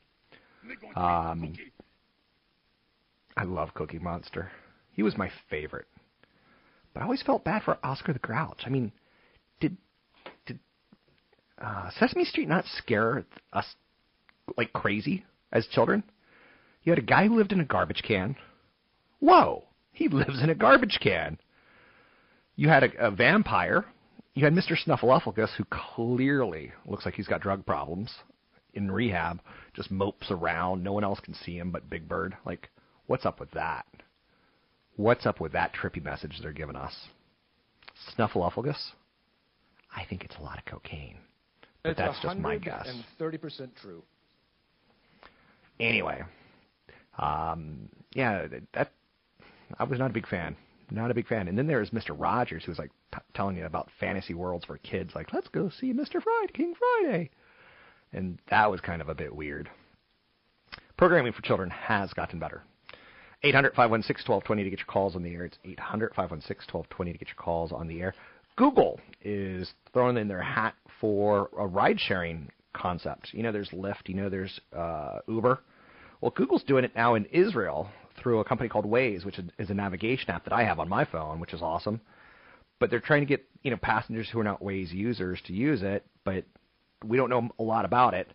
Um, 0.96 1.56
I 3.36 3.44
love 3.44 3.74
Cookie 3.74 4.00
Monster. 4.00 4.52
He 4.92 5.04
was 5.04 5.18
my 5.18 5.30
favorite. 5.50 5.88
But 6.94 7.02
I 7.02 7.04
always 7.04 7.22
felt 7.22 7.44
bad 7.44 7.64
for 7.64 7.78
Oscar 7.84 8.14
the 8.14 8.20
Grouch. 8.20 8.64
I 8.66 8.70
mean, 8.70 8.92
did 9.60 9.78
uh, 11.62 11.90
Sesame 12.00 12.26
Street 12.26 12.48
not 12.48 12.66
scare 12.78 13.26
us 13.54 13.66
like 14.58 14.74
crazy 14.74 15.26
as 15.52 15.68
children? 15.68 16.04
You 16.84 16.92
had 16.92 17.00
a 17.00 17.06
guy 17.06 17.28
who 17.28 17.36
lived 17.36 17.52
in 17.52 17.60
a 17.60 17.66
garbage 17.66 18.02
can. 18.08 18.36
Whoa, 19.20 19.66
he 19.92 20.08
lives 20.12 20.42
in 20.42 20.50
a 20.50 20.56
garbage 20.56 21.00
can. 21.02 21.38
You 22.56 22.70
had 22.70 22.84
a, 22.84 23.08
a 23.08 23.12
vampire. 23.12 23.86
You 24.34 24.44
had 24.46 24.54
Mr. 24.54 24.76
Snuffleupagus, 24.78 25.56
who 25.58 25.66
clearly 25.70 26.72
looks 26.86 27.06
like 27.06 27.16
he's 27.16 27.28
got 27.28 27.42
drug 27.42 27.66
problems 27.66 28.14
in 28.74 28.92
rehab, 28.92 29.42
just 29.74 29.92
mopes 29.92 30.30
around. 30.30 30.84
No 30.84 30.94
one 30.94 31.04
else 31.04 31.20
can 31.20 31.34
see 31.34 31.58
him 31.58 31.72
but 31.72 31.90
Big 31.90 32.08
Bird. 32.08 32.38
Like, 32.46 32.70
what's 33.08 33.26
up 33.26 33.40
with 33.40 33.52
that? 33.52 33.86
What's 34.96 35.26
up 35.26 35.40
with 35.40 35.52
that 35.54 35.74
trippy 35.74 36.04
message 36.04 36.40
they're 36.42 36.52
giving 36.54 36.76
us? 36.76 36.94
Snuffleupagus? 38.16 38.92
I 39.96 40.06
think 40.06 40.24
it's 40.24 40.36
a 40.38 40.44
lot 40.44 40.60
of 40.60 40.66
cocaine. 40.66 41.18
But 41.88 41.92
It's 41.92 42.00
that's 42.00 42.22
just 42.22 42.38
my 42.40 42.58
guess. 42.58 42.86
and 42.88 43.04
thirty 43.18 43.38
percent 43.38 43.72
true. 43.82 44.04
Anyway, 45.80 46.24
Um, 47.18 47.90
yeah, 48.14 48.48
that 48.74 48.92
I 49.80 49.84
was 49.84 50.00
not 50.00 50.10
a 50.12 50.14
big 50.14 50.28
fan. 50.28 50.56
Not 50.90 51.12
a 51.12 51.14
big 51.14 51.28
fan. 51.28 51.48
And 51.48 51.58
then 51.58 51.68
there 51.68 51.80
was 51.80 51.90
Mr. 51.92 52.16
Rogers, 52.18 52.64
who 52.64 52.72
was 52.72 52.80
like 52.80 52.92
t- 53.14 53.20
telling 53.34 53.58
you 53.58 53.66
about 53.66 53.90
fantasy 54.00 54.34
worlds 54.34 54.66
for 54.66 54.78
kids, 54.80 55.14
like 55.16 55.34
let's 55.34 55.50
go 55.50 55.70
see 55.70 55.94
Mr. 55.94 56.22
Friday, 56.24 56.54
King 56.54 56.74
Friday, 57.04 57.30
and 58.14 58.40
that 58.50 58.72
was 58.72 58.80
kind 58.82 59.02
of 59.02 59.10
a 59.10 59.16
bit 59.16 59.36
weird. 59.36 59.70
Programming 60.98 61.34
for 61.34 61.42
children 61.42 61.70
has 61.70 62.12
gotten 62.14 62.40
better. 62.40 62.64
800 63.44 63.76
516 63.76 64.26
1220 64.34 64.64
to 64.64 64.70
get 64.72 64.80
your 64.80 64.88
calls 64.88 65.16
on 65.16 65.22
the 65.22 65.34
air. 65.36 65.46
It's 65.46 65.60
800 65.64 66.16
516 66.16 66.74
1220 66.74 67.12
to 67.14 67.18
get 67.20 67.28
your 67.28 67.36
calls 67.36 67.72
on 67.72 67.88
the 67.88 68.02
air. 68.02 68.16
Google 68.58 69.00
is 69.24 69.72
throwing 69.94 70.18
in 70.18 70.28
their 70.28 70.42
hat 70.42 70.76
for 71.00 71.50
a 71.58 71.66
ride 71.66 72.00
sharing 72.00 72.50
concept. 72.74 73.30
You 73.32 73.44
know, 73.44 73.52
there's 73.52 73.70
Lyft, 73.70 74.08
you 74.08 74.16
know, 74.16 74.30
there's 74.30 74.60
uh, 74.76 75.20
Uber. 75.28 75.60
Well, 76.20 76.32
Google's 76.32 76.64
doing 76.64 76.84
it 76.84 76.96
now 76.96 77.16
in 77.16 77.26
Israel 77.26 77.88
through 78.22 78.40
a 78.40 78.44
company 78.44 78.68
called 78.68 78.86
Waze, 78.86 79.24
which 79.24 79.40
is 79.60 79.70
a 79.70 79.74
navigation 79.74 80.32
app 80.32 80.44
that 80.44 80.54
I 80.54 80.64
have 80.64 80.80
on 80.80 80.90
my 80.90 81.06
phone, 81.06 81.40
which 81.40 81.54
is 81.54 81.62
awesome. 81.62 82.02
But 82.80 82.90
they're 82.90 83.00
trying 83.00 83.22
to 83.22 83.28
get 83.28 83.46
you 83.62 83.72
know 83.72 83.78
passengers 83.78 84.28
who 84.32 84.40
are 84.40 84.44
not 84.44 84.62
Waze 84.62 84.92
users 84.92 85.40
to 85.46 85.54
use 85.54 85.84
it, 85.84 86.06
but 86.24 86.44
we 87.06 87.18
don't 87.18 87.30
know 87.30 87.50
a 87.60 87.64
lot 87.64 87.86
about 87.86 88.16
it. 88.16 88.32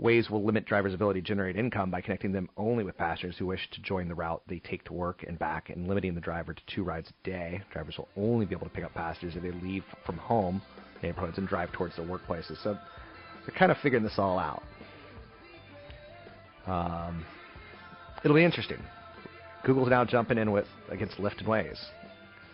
Waze 0.00 0.30
will 0.30 0.44
limit 0.44 0.64
drivers' 0.64 0.94
ability 0.94 1.20
to 1.20 1.26
generate 1.26 1.56
income 1.56 1.90
by 1.90 2.00
connecting 2.00 2.30
them 2.30 2.48
only 2.56 2.84
with 2.84 2.96
passengers 2.96 3.36
who 3.36 3.46
wish 3.46 3.68
to 3.72 3.82
join 3.82 4.06
the 4.06 4.14
route 4.14 4.42
they 4.46 4.60
take 4.60 4.84
to 4.84 4.92
work 4.92 5.24
and 5.26 5.38
back, 5.38 5.70
and 5.70 5.88
limiting 5.88 6.14
the 6.14 6.20
driver 6.20 6.54
to 6.54 6.62
two 6.72 6.84
rides 6.84 7.10
a 7.10 7.28
day. 7.28 7.60
Drivers 7.72 7.98
will 7.98 8.08
only 8.16 8.46
be 8.46 8.54
able 8.54 8.66
to 8.66 8.72
pick 8.72 8.84
up 8.84 8.94
passengers 8.94 9.34
if 9.34 9.42
they 9.42 9.50
leave 9.50 9.82
from 10.06 10.16
home 10.18 10.62
neighborhoods 11.02 11.38
and 11.38 11.48
drive 11.48 11.72
towards 11.72 11.96
their 11.96 12.06
workplaces. 12.06 12.62
So 12.62 12.78
they're 13.44 13.56
kind 13.58 13.72
of 13.72 13.78
figuring 13.78 14.04
this 14.04 14.18
all 14.18 14.38
out. 14.38 14.62
Um, 16.66 17.24
it'll 18.24 18.36
be 18.36 18.44
interesting. 18.44 18.78
Google's 19.64 19.88
now 19.88 20.04
jumping 20.04 20.38
in 20.38 20.52
with 20.52 20.66
against 20.90 21.16
Lyft 21.16 21.38
and 21.38 21.48
Waze, 21.48 21.82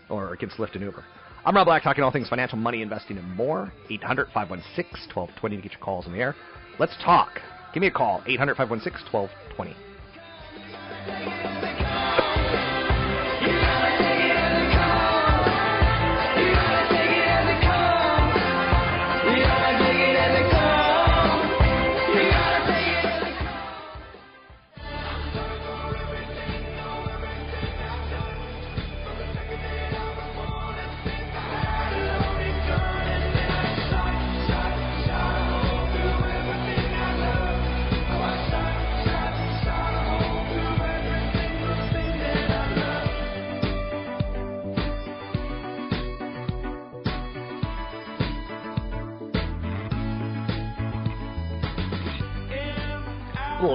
or 0.08 0.32
against 0.32 0.56
Lyft 0.56 0.74
and 0.74 0.82
Uber. 0.82 1.04
I'm 1.44 1.54
Rob 1.54 1.66
Black, 1.66 1.82
talking 1.82 2.02
all 2.02 2.10
things 2.10 2.28
financial, 2.30 2.56
money, 2.56 2.80
investing, 2.80 3.18
and 3.18 3.36
more. 3.36 3.70
800 3.90 4.28
516 4.32 5.14
1220 5.14 5.56
to 5.56 5.62
get 5.62 5.72
your 5.72 5.80
calls 5.80 6.06
in 6.06 6.12
the 6.12 6.18
air. 6.18 6.34
Let's 6.78 6.96
talk. 7.04 7.40
Give 7.72 7.80
me 7.80 7.86
a 7.86 7.90
call, 7.90 8.22
800 8.26 8.56
516 8.56 9.12
1220. 9.12 11.43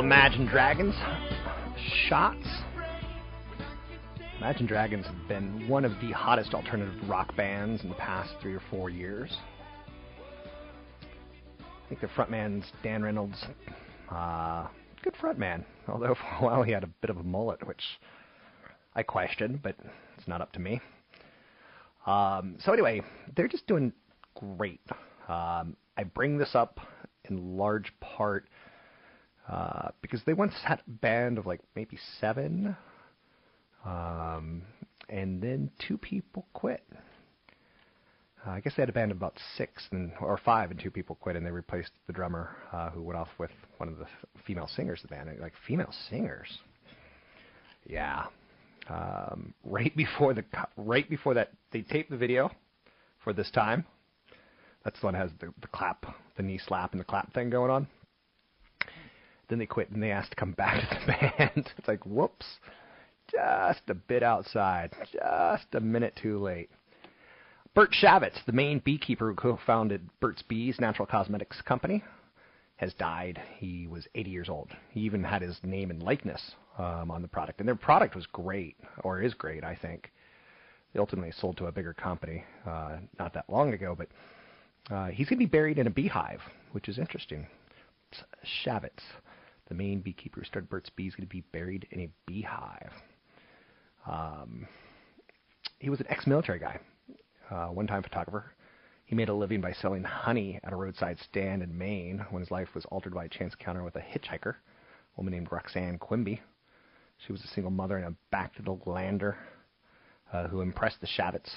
Imagine 0.09 0.47
Dragons 0.47 0.95
shots. 2.07 2.43
Imagine 4.39 4.65
Dragons 4.65 5.05
have 5.05 5.27
been 5.27 5.67
one 5.67 5.85
of 5.85 5.91
the 6.01 6.11
hottest 6.13 6.55
alternative 6.55 6.95
rock 7.07 7.35
bands 7.35 7.83
in 7.83 7.89
the 7.89 7.95
past 7.95 8.33
three 8.41 8.55
or 8.55 8.61
four 8.71 8.89
years. 8.89 9.37
I 11.59 11.89
think 11.89 12.01
their 12.01 12.09
frontman's 12.09 12.65
Dan 12.81 13.03
Reynolds. 13.03 13.45
Uh, 14.09 14.65
good 15.03 15.13
frontman, 15.13 15.63
although 15.87 16.15
for 16.39 16.39
a 16.39 16.43
while 16.43 16.63
he 16.63 16.71
had 16.71 16.83
a 16.83 16.89
bit 17.01 17.11
of 17.11 17.17
a 17.17 17.23
mullet, 17.23 17.67
which 17.67 17.83
I 18.95 19.03
question, 19.03 19.59
but 19.61 19.75
it's 20.17 20.27
not 20.27 20.41
up 20.41 20.51
to 20.53 20.59
me. 20.59 20.81
Um, 22.07 22.55
so 22.57 22.73
anyway, 22.73 23.03
they're 23.35 23.47
just 23.47 23.67
doing 23.67 23.93
great. 24.33 24.81
Um, 25.27 25.77
I 25.95 26.03
bring 26.03 26.39
this 26.39 26.55
up 26.55 26.79
in 27.25 27.57
large 27.57 27.93
part 27.99 28.49
uh, 29.49 29.89
because 30.01 30.21
they 30.25 30.33
once 30.33 30.53
had 30.63 30.79
a 30.79 30.91
band 31.01 31.37
of 31.37 31.45
like 31.45 31.61
maybe 31.75 31.97
seven, 32.19 32.75
um, 33.85 34.61
and 35.09 35.41
then 35.41 35.71
two 35.87 35.97
people 35.97 36.45
quit. 36.53 36.83
Uh, 38.45 38.51
I 38.51 38.59
guess 38.59 38.73
they 38.75 38.81
had 38.83 38.89
a 38.89 38.93
band 38.93 39.11
of 39.11 39.17
about 39.17 39.37
six 39.57 39.83
and 39.91 40.11
or 40.21 40.39
five, 40.43 40.71
and 40.71 40.79
two 40.79 40.91
people 40.91 41.15
quit, 41.15 41.35
and 41.35 41.45
they 41.45 41.51
replaced 41.51 41.91
the 42.07 42.13
drummer, 42.13 42.55
uh, 42.71 42.89
who 42.91 43.01
went 43.01 43.17
off 43.17 43.29
with 43.37 43.49
one 43.77 43.89
of 43.89 43.97
the 43.97 44.05
female 44.45 44.69
singers 44.75 45.01
of 45.03 45.09
the 45.09 45.15
band. 45.15 45.29
Like 45.39 45.53
female 45.67 45.93
singers, 46.09 46.59
yeah. 47.85 48.25
Um, 48.87 49.53
right 49.63 49.95
before 49.95 50.33
the 50.33 50.43
right 50.77 51.09
before 51.09 51.33
that, 51.33 51.51
they 51.71 51.81
taped 51.81 52.11
the 52.11 52.17
video 52.17 52.51
for 53.23 53.33
this 53.33 53.49
time. 53.51 53.85
That's 54.83 54.99
the 54.99 55.07
one 55.07 55.13
that 55.13 55.21
has 55.21 55.31
the, 55.39 55.53
the 55.61 55.67
clap, 55.67 56.05
the 56.37 56.43
knee 56.43 56.59
slap, 56.65 56.91
and 56.93 56.99
the 56.99 57.05
clap 57.05 57.33
thing 57.33 57.49
going 57.49 57.71
on. 57.71 57.87
Then 59.49 59.59
they 59.59 59.65
quit 59.65 59.89
and 59.89 60.01
they 60.01 60.11
asked 60.11 60.31
to 60.31 60.35
come 60.35 60.53
back 60.53 60.81
to 60.89 60.99
the 60.99 61.11
band. 61.11 61.71
it's 61.77 61.87
like, 61.87 62.05
whoops, 62.05 62.45
just 63.31 63.81
a 63.87 63.95
bit 63.95 64.23
outside, 64.23 64.93
just 65.11 65.67
a 65.73 65.79
minute 65.79 66.17
too 66.21 66.39
late. 66.39 66.69
Burt 67.75 67.91
Shavitz, 67.91 68.43
the 68.45 68.51
main 68.51 68.79
beekeeper 68.79 69.29
who 69.29 69.35
co-founded 69.35 70.09
Burt's 70.19 70.41
Bees 70.41 70.79
Natural 70.79 71.05
Cosmetics 71.05 71.61
Company, 71.61 72.03
has 72.77 72.93
died. 72.95 73.41
He 73.57 73.87
was 73.87 74.07
80 74.15 74.29
years 74.29 74.49
old. 74.49 74.71
He 74.91 75.01
even 75.01 75.23
had 75.23 75.41
his 75.41 75.59
name 75.63 75.91
and 75.91 76.01
likeness 76.01 76.41
um, 76.77 77.11
on 77.11 77.21
the 77.21 77.27
product, 77.27 77.59
and 77.59 77.67
their 77.67 77.75
product 77.75 78.15
was 78.15 78.25
great, 78.27 78.75
or 79.03 79.21
is 79.21 79.33
great, 79.33 79.63
I 79.63 79.75
think. 79.75 80.11
They 80.93 80.99
ultimately 80.99 81.31
sold 81.31 81.57
to 81.57 81.67
a 81.67 81.71
bigger 81.71 81.93
company 81.93 82.43
uh, 82.65 82.97
not 83.19 83.33
that 83.33 83.49
long 83.49 83.73
ago, 83.73 83.95
but 83.97 84.07
uh, 84.93 85.07
he's 85.07 85.27
going 85.27 85.37
to 85.37 85.45
be 85.45 85.49
buried 85.49 85.77
in 85.77 85.87
a 85.87 85.91
beehive, 85.91 86.41
which 86.71 86.89
is 86.89 86.97
interesting. 86.97 87.45
Shavitz 88.65 89.03
the 89.69 89.75
main 89.75 90.01
beekeeper 90.01 90.41
who 90.41 90.45
started 90.45 90.69
Burt's 90.69 90.89
Bees, 90.89 91.15
going 91.15 91.27
to 91.27 91.31
be 91.31 91.43
buried 91.53 91.87
in 91.91 92.01
a 92.01 92.09
beehive. 92.25 92.91
Um, 94.07 94.67
he 95.77 95.89
was 95.89 95.99
an 95.99 96.07
ex-military 96.09 96.59
guy, 96.59 96.79
uh, 97.49 97.67
one-time 97.67 98.03
photographer. 98.03 98.51
He 99.05 99.15
made 99.15 99.29
a 99.29 99.33
living 99.33 99.61
by 99.61 99.73
selling 99.73 100.03
honey 100.03 100.59
at 100.63 100.73
a 100.73 100.75
roadside 100.75 101.17
stand 101.19 101.63
in 101.63 101.77
Maine 101.77 102.25
when 102.31 102.41
his 102.41 102.51
life 102.51 102.69
was 102.75 102.85
altered 102.85 103.13
by 103.13 103.25
a 103.25 103.29
chance 103.29 103.53
encounter 103.53 103.83
with 103.83 103.95
a 103.95 104.01
hitchhiker, 104.01 104.55
a 104.55 105.17
woman 105.17 105.33
named 105.33 105.47
Roxanne 105.51 105.97
Quimby. 105.97 106.41
She 107.25 107.31
was 107.31 107.43
a 107.43 107.47
single 107.47 107.71
mother 107.71 107.97
and 107.97 108.05
a 108.05 108.15
back-to-the 108.31 108.77
lander 108.89 109.37
uh, 110.31 110.47
who 110.47 110.61
impressed 110.61 111.01
the 111.01 111.07
Shavitz, 111.07 111.49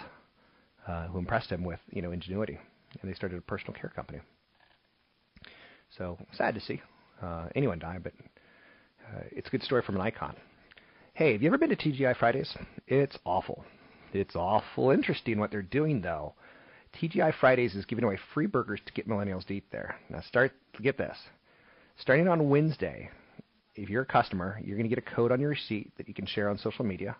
uh, 0.86 1.08
who 1.08 1.18
impressed 1.18 1.50
him 1.50 1.64
with 1.64 1.80
you 1.90 2.02
know 2.02 2.12
ingenuity, 2.12 2.58
and 3.00 3.10
they 3.10 3.14
started 3.14 3.38
a 3.38 3.42
personal 3.42 3.74
care 3.74 3.92
company. 3.94 4.20
So 5.96 6.18
sad 6.32 6.54
to 6.54 6.60
see 6.60 6.80
uh, 7.22 7.48
anyone 7.54 7.78
die, 7.78 7.98
but 8.02 8.12
uh, 9.08 9.22
it's 9.30 9.48
a 9.48 9.50
good 9.50 9.62
story 9.62 9.82
from 9.82 9.96
an 9.96 10.02
icon. 10.02 10.36
Hey, 11.14 11.32
have 11.32 11.42
you 11.42 11.48
ever 11.48 11.58
been 11.58 11.70
to 11.70 11.76
TGI 11.76 12.16
Fridays? 12.16 12.56
It's 12.86 13.18
awful. 13.24 13.64
It's 14.12 14.36
awful 14.36 14.90
interesting 14.90 15.38
what 15.38 15.50
they're 15.50 15.62
doing 15.62 16.00
though. 16.00 16.34
TGI 17.00 17.32
Fridays 17.40 17.74
is 17.74 17.86
giving 17.86 18.04
away 18.04 18.18
free 18.34 18.46
burgers 18.46 18.80
to 18.86 18.92
get 18.92 19.08
millennials 19.08 19.46
to 19.46 19.54
eat 19.54 19.64
there. 19.70 19.96
Now 20.10 20.20
start 20.20 20.52
get 20.82 20.98
this. 20.98 21.16
Starting 21.98 22.28
on 22.28 22.48
Wednesday, 22.48 23.10
if 23.74 23.88
you're 23.88 24.02
a 24.02 24.06
customer, 24.06 24.60
you're 24.62 24.76
going 24.76 24.88
to 24.88 24.94
get 24.94 25.06
a 25.06 25.14
code 25.14 25.32
on 25.32 25.40
your 25.40 25.50
receipt 25.50 25.92
that 25.96 26.08
you 26.08 26.14
can 26.14 26.26
share 26.26 26.48
on 26.48 26.58
social 26.58 26.84
media. 26.84 27.16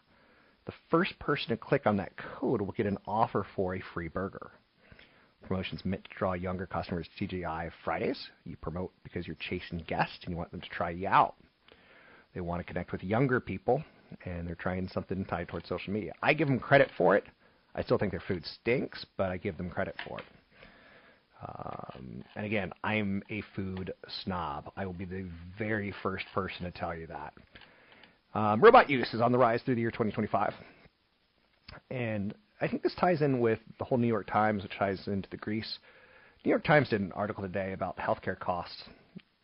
The 0.67 0.73
first 0.91 1.19
person 1.19 1.49
to 1.49 1.57
click 1.57 1.87
on 1.87 1.97
that 1.97 2.13
code 2.17 2.61
will 2.61 2.73
get 2.73 2.87
an 2.87 2.99
offer 3.07 3.47
for 3.57 3.75
a 3.75 3.83
free 3.95 4.09
burger. 4.09 4.53
Promotions 5.43 5.85
meant 5.85 6.05
to 6.05 6.11
draw 6.17 6.33
younger 6.33 6.67
customers 6.67 7.09
to 7.19 7.27
TGI 7.27 7.71
Fridays. 7.85 8.29
You 8.45 8.57
promote 8.57 8.93
because 9.03 9.27
you're 9.27 9.37
chasing 9.41 9.85
guests 9.87 10.19
and 10.25 10.33
you 10.33 10.37
want 10.37 10.51
them 10.51 10.61
to 10.61 10.69
try 10.69 10.91
you 10.91 11.09
out. 11.09 11.35
They 12.35 12.41
want 12.41 12.61
to 12.61 12.65
connect 12.65 12.93
with 12.93 13.03
younger 13.03 13.41
people, 13.41 13.83
and 14.25 14.47
they're 14.47 14.55
trying 14.55 14.89
something 14.89 15.25
tied 15.27 15.49
towards 15.49 15.69
social 15.69 15.93
media. 15.93 16.13
I 16.23 16.33
give 16.33 16.49
them 16.49 16.59
credit 16.59 16.91
for 16.97 17.17
it. 17.17 17.25
I 17.75 17.83
still 17.83 17.99
think 17.99 18.11
their 18.11 18.23
food 18.27 18.45
stinks, 18.47 19.05
but 19.17 19.31
I 19.31 19.37
give 19.37 19.57
them 19.57 19.69
credit 19.71 19.97
for 20.07 20.19
it. 20.19 20.25
Um, 21.47 22.23
and 22.37 22.47
again, 22.47 22.73
I'm 22.85 23.23
a 23.31 23.43
food 23.57 23.93
snob. 24.23 24.71
I 24.77 24.87
will 24.87 24.93
be 24.93 25.05
the 25.05 25.27
very 25.59 25.93
first 26.03 26.25
person 26.35 26.65
to 26.65 26.71
tell 26.71 26.95
you 26.95 27.07
that. 27.09 27.35
Um, 28.35 28.61
robot 28.61 28.89
use 28.89 29.13
is 29.13 29.21
on 29.21 29.33
the 29.33 29.39
rise 29.39 29.61
through 29.63 29.75
the 29.75 29.81
year 29.81 29.91
2025. 29.91 30.55
And 31.91 32.35
I 32.63 32.69
think 32.69 32.85
this 32.85 32.95
ties 32.95 33.23
in 33.23 33.41
with 33.41 33.59
the 33.79 33.85
whole 33.85 33.99
New 33.99 34.07
York 34.07 34.29
Times, 34.29 34.63
which 34.63 34.79
ties 34.79 35.09
into 35.09 35.29
the 35.31 35.37
Greece. 35.37 35.81
New 36.45 36.51
York 36.51 36.63
Times 36.63 36.89
did 36.89 37.01
an 37.01 37.11
article 37.11 37.43
today 37.43 37.73
about 37.73 37.97
healthcare 37.97 38.39
costs 38.39 38.85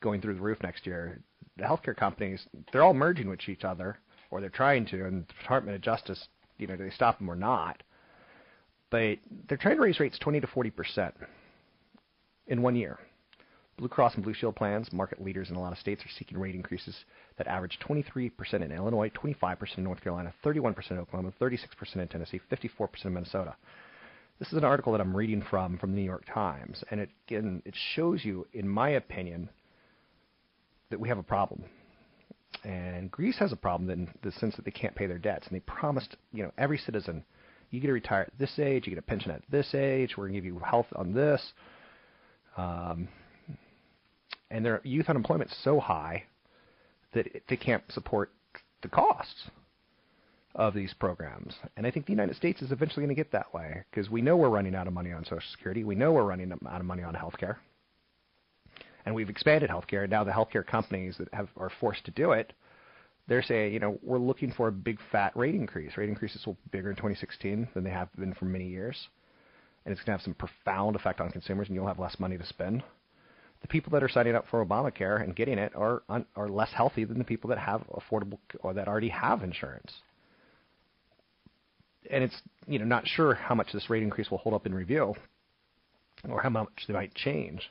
going 0.01 0.21
through 0.21 0.35
the 0.35 0.41
roof 0.41 0.63
next 0.63 0.87
year. 0.87 1.21
the 1.57 1.65
healthcare 1.65 1.97
companies, 1.97 2.47
they're 2.73 2.85
all 2.85 2.95
merging 2.95 3.29
with 3.29 3.49
each 3.49 3.65
other, 3.65 3.99
or 4.31 4.41
they're 4.41 4.49
trying 4.49 4.87
to, 4.87 5.05
and 5.05 5.27
the 5.27 5.35
Department 5.43 5.75
of 5.75 5.83
Justice, 5.83 6.29
you 6.59 6.69
know, 6.69 6.77
do 6.77 6.85
they 6.85 6.91
stop 6.91 7.19
them 7.19 7.29
or 7.29 7.35
not? 7.35 7.83
But 8.91 9.19
they're 9.49 9.59
trying 9.59 9.75
to 9.77 9.83
raise 9.83 9.99
rates 9.99 10.19
20 10.21 10.41
to 10.41 10.47
40 10.47 10.71
percent 10.71 11.15
in 12.47 12.63
one 12.63 12.77
year. 12.77 13.01
Blue 13.79 13.89
Cross 13.89 14.17
and 14.17 14.25
Blue 14.25 14.35
Shield 14.35 14.57
plans, 14.57 14.93
market 14.93 15.23
leaders 15.23 15.51
in 15.51 15.57
a 15.57 15.61
lot 15.61 15.73
of 15.73 15.79
states, 15.79 16.03
are 16.05 16.11
seeking 16.19 16.37
rate 16.37 16.55
increases 16.55 16.95
that 17.39 17.47
average 17.47 17.79
23% 17.89 18.31
in 18.55 18.73
Illinois, 18.73 19.11
25% 19.11 19.79
in 19.79 19.85
North 19.85 20.03
Carolina, 20.03 20.35
31% 20.45 20.91
in 20.91 20.99
Oklahoma, 20.99 21.33
36% 21.41 21.97
in 21.97 22.09
Tennessee, 22.09 22.41
54% 22.51 23.05
in 23.05 23.15
Minnesota. 23.15 23.55
This 24.39 24.49
is 24.49 24.59
an 24.59 24.65
article 24.65 24.93
that 24.93 25.01
I'm 25.01 25.17
reading 25.17 25.43
from 25.49 25.79
from 25.79 25.93
the 25.93 25.97
New 25.97 26.05
York 26.05 26.25
Times, 26.33 26.85
and 26.91 27.01
it 27.01 27.11
again 27.27 27.63
it 27.65 27.75
shows 27.95 28.25
you, 28.25 28.47
in 28.53 28.69
my 28.69 28.91
opinion, 28.91 29.49
that 30.91 31.01
we 31.01 31.09
have 31.09 31.19
a 31.19 31.25
problem. 31.25 31.65
And 32.65 33.11
Greece 33.11 33.39
has 33.39 33.53
a 33.53 33.57
problem 33.57 33.91
in 33.91 34.09
the 34.23 34.33
sense 34.33 34.55
that 34.57 34.65
they 34.65 34.71
can't 34.71 34.95
pay 34.95 35.07
their 35.07 35.19
debts, 35.19 35.47
and 35.47 35.57
they 35.57 35.61
promised, 35.61 36.17
you 36.33 36.43
know, 36.43 36.53
every 36.57 36.79
citizen, 36.79 37.25
you 37.71 37.81
get 37.81 37.89
to 37.89 37.93
retire 37.93 38.23
at 38.23 38.39
this 38.39 38.59
age, 38.59 38.87
you 38.87 38.93
get 38.95 38.99
a 38.99 39.03
pension 39.03 39.31
at 39.31 39.43
this 39.51 39.75
age, 39.75 40.17
we're 40.17 40.25
going 40.25 40.35
to 40.35 40.41
give 40.41 40.45
you 40.45 40.59
health 40.59 40.87
on 40.97 41.13
this. 41.13 41.53
Um, 42.57 43.09
and 44.51 44.65
their 44.65 44.81
youth 44.85 45.09
unemployment 45.09 45.51
is 45.51 45.57
so 45.63 45.81
high 45.81 46.25
that 47.13 47.27
they 47.49 47.57
can't 47.57 47.83
support 47.91 48.33
the 48.83 48.89
costs 48.89 49.51
of 50.55 50.75
these 50.75 50.95
programs. 50.95 51.55
And 51.77 51.87
I 51.87 51.91
think 51.91 52.07
the 52.07 52.13
United 52.13 52.37
States 52.37 52.63
is 52.63 52.73
eventually 52.73 53.05
going 53.05 53.15
to 53.15 53.21
get 53.21 53.33
that 53.33 53.53
way 53.55 53.85
because 53.91 54.11
we 54.11 54.23
know 54.23 54.37
we're 54.37 54.49
running 54.49 54.75
out 54.75 54.87
of 54.87 54.93
money 54.93 55.13
on 55.13 55.25
Social 55.25 55.43
Security. 55.53 55.85
We 55.85 55.95
know 55.95 56.13
we're 56.13 56.25
running 56.25 56.53
out 56.53 56.81
of 56.81 56.87
money 56.87 57.03
on 57.03 57.15
health 57.15 57.37
care. 57.39 57.59
And 59.07 59.15
we've 59.15 59.31
expanded 59.31 59.71
healthcare, 59.71 60.03
and 60.03 60.11
now 60.11 60.23
the 60.23 60.33
healthcare 60.33 60.67
companies 60.67 61.17
that 61.19 61.33
have 61.33 61.49
are 61.57 61.71
forced 61.81 62.05
to 62.05 62.11
do 62.11 62.33
it, 62.33 62.53
they're 63.27 63.43
saying, 63.43 63.73
you 63.73 63.79
know, 63.79 63.99
we're 64.03 64.19
looking 64.19 64.53
for 64.53 64.69
a 64.69 64.73
big 64.73 64.99
fat 65.11 65.35
rate 65.35 65.55
increase. 65.55 65.97
Rate 65.97 66.11
increases 66.11 66.45
will 66.45 66.55
be 66.55 66.61
bigger 66.73 66.91
in 66.91 66.97
2016 66.97 67.69
than 67.73 67.85
they 67.85 67.91
have 67.91 68.09
been 68.17 68.35
for 68.35 68.45
many 68.45 68.67
years, 68.67 69.09
and 69.85 69.93
it's 69.93 70.01
going 70.01 70.07
to 70.07 70.19
have 70.19 70.23
some 70.23 70.35
profound 70.35 70.95
effect 70.95 71.21
on 71.21 71.31
consumers, 71.31 71.69
and 71.69 71.75
you'll 71.75 71.87
have 71.87 71.99
less 71.99 72.19
money 72.19 72.37
to 72.37 72.45
spend 72.45 72.83
the 73.61 73.69
people 73.69 73.91
that 73.93 74.03
are 74.03 74.09
signing 74.09 74.35
up 74.35 74.45
for 74.51 74.65
Obamacare 74.65 75.23
and 75.23 75.35
getting 75.35 75.59
it 75.59 75.75
are 75.75 76.03
un, 76.09 76.25
are 76.37 76.49
less 76.49 76.71
healthy 76.73 77.05
than 77.05 77.19
the 77.19 77.25
people 77.25 77.51
that 77.51 77.59
have 77.59 77.83
affordable 77.91 78.39
or 78.61 78.75
that 78.75 78.89
already 78.89 79.09
have 79.09 79.43
insurance. 79.43 79.93
And 82.11 82.23
it's 82.25 82.41
you 82.67 82.79
know 82.79 82.85
not 82.85 83.07
sure 83.07 83.35
how 83.35 83.55
much 83.55 83.73
this 83.73 83.91
rate 83.91 84.03
increase 84.03 84.31
will 84.31 84.39
hold 84.39 84.55
up 84.55 84.67
in 84.67 84.75
review, 84.75 85.15
or 86.29 86.41
how 86.41 86.51
much 86.51 86.69
they 86.87 86.95
might 86.95 87.15
change. 87.15 87.69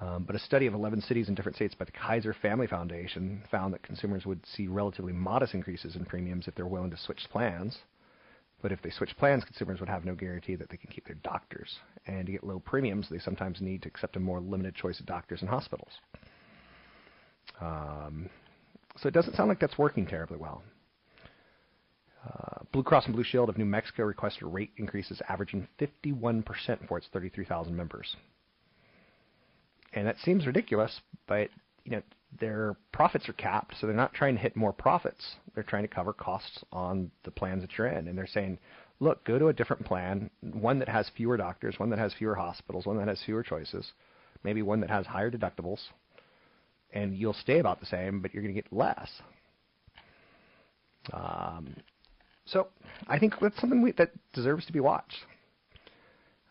Um, 0.00 0.24
but 0.24 0.36
a 0.36 0.38
study 0.40 0.66
of 0.66 0.74
11 0.74 1.00
cities 1.02 1.28
in 1.28 1.34
different 1.34 1.56
states 1.56 1.74
by 1.74 1.86
the 1.86 1.92
Kaiser 1.92 2.34
Family 2.34 2.66
Foundation 2.66 3.42
found 3.50 3.72
that 3.72 3.82
consumers 3.82 4.26
would 4.26 4.44
see 4.44 4.66
relatively 4.66 5.12
modest 5.12 5.54
increases 5.54 5.96
in 5.96 6.04
premiums 6.04 6.46
if 6.46 6.54
they're 6.54 6.66
willing 6.66 6.90
to 6.90 6.98
switch 6.98 7.20
plans. 7.30 7.78
But 8.62 8.72
if 8.72 8.80
they 8.82 8.90
switch 8.90 9.16
plans, 9.18 9.44
consumers 9.44 9.80
would 9.80 9.88
have 9.88 10.04
no 10.04 10.14
guarantee 10.14 10.56
that 10.56 10.70
they 10.70 10.76
can 10.76 10.90
keep 10.90 11.06
their 11.06 11.16
doctors. 11.16 11.78
And 12.06 12.26
to 12.26 12.32
get 12.32 12.44
low 12.44 12.58
premiums, 12.58 13.08
they 13.08 13.18
sometimes 13.18 13.60
need 13.60 13.82
to 13.82 13.88
accept 13.88 14.16
a 14.16 14.20
more 14.20 14.40
limited 14.40 14.74
choice 14.74 14.98
of 14.98 15.06
doctors 15.06 15.40
and 15.42 15.50
hospitals. 15.50 15.92
Um, 17.60 18.30
so 18.96 19.08
it 19.08 19.14
doesn't 19.14 19.36
sound 19.36 19.48
like 19.48 19.60
that's 19.60 19.78
working 19.78 20.06
terribly 20.06 20.38
well. 20.38 20.62
Uh, 22.26 22.64
Blue 22.72 22.82
Cross 22.82 23.06
and 23.06 23.14
Blue 23.14 23.24
Shield 23.24 23.48
of 23.48 23.58
New 23.58 23.66
Mexico 23.66 24.04
requested 24.04 24.44
rate 24.44 24.70
increases 24.78 25.22
averaging 25.28 25.68
51% 25.78 26.44
for 26.88 26.98
its 26.98 27.06
33,000 27.12 27.76
members. 27.76 28.16
And 29.92 30.06
that 30.06 30.18
seems 30.18 30.46
ridiculous, 30.46 31.00
but 31.26 31.48
you 31.84 31.92
know 31.92 32.02
their 32.38 32.76
profits 32.92 33.28
are 33.28 33.34
capped, 33.34 33.74
so 33.78 33.86
they're 33.86 33.96
not 33.96 34.14
trying 34.14 34.34
to 34.34 34.40
hit 34.40 34.56
more 34.56 34.72
profits. 34.72 35.36
They're 35.54 35.64
trying 35.64 35.82
to 35.84 35.94
cover 35.94 36.12
costs 36.12 36.64
on 36.72 37.10
the 37.24 37.30
plans 37.30 37.62
that 37.62 37.76
you're 37.76 37.88
in. 37.88 38.08
And 38.08 38.16
they're 38.16 38.26
saying, 38.26 38.58
look, 39.00 39.24
go 39.24 39.38
to 39.38 39.48
a 39.48 39.52
different 39.52 39.84
plan, 39.84 40.30
one 40.40 40.78
that 40.78 40.88
has 40.88 41.10
fewer 41.16 41.36
doctors, 41.36 41.78
one 41.78 41.90
that 41.90 41.98
has 41.98 42.12
fewer 42.14 42.34
hospitals, 42.34 42.86
one 42.86 42.96
that 42.98 43.08
has 43.08 43.22
fewer 43.24 43.42
choices, 43.42 43.92
maybe 44.44 44.62
one 44.62 44.80
that 44.80 44.90
has 44.90 45.06
higher 45.06 45.30
deductibles, 45.30 45.80
and 46.92 47.16
you'll 47.16 47.34
stay 47.34 47.58
about 47.58 47.80
the 47.80 47.86
same, 47.86 48.20
but 48.20 48.32
you're 48.32 48.42
going 48.42 48.54
to 48.54 48.60
get 48.60 48.72
less. 48.72 49.10
Um, 51.12 51.76
so 52.46 52.68
I 53.08 53.18
think 53.18 53.34
that's 53.40 53.60
something 53.60 53.82
we, 53.82 53.92
that 53.92 54.10
deserves 54.32 54.66
to 54.66 54.72
be 54.72 54.80
watched. 54.80 55.18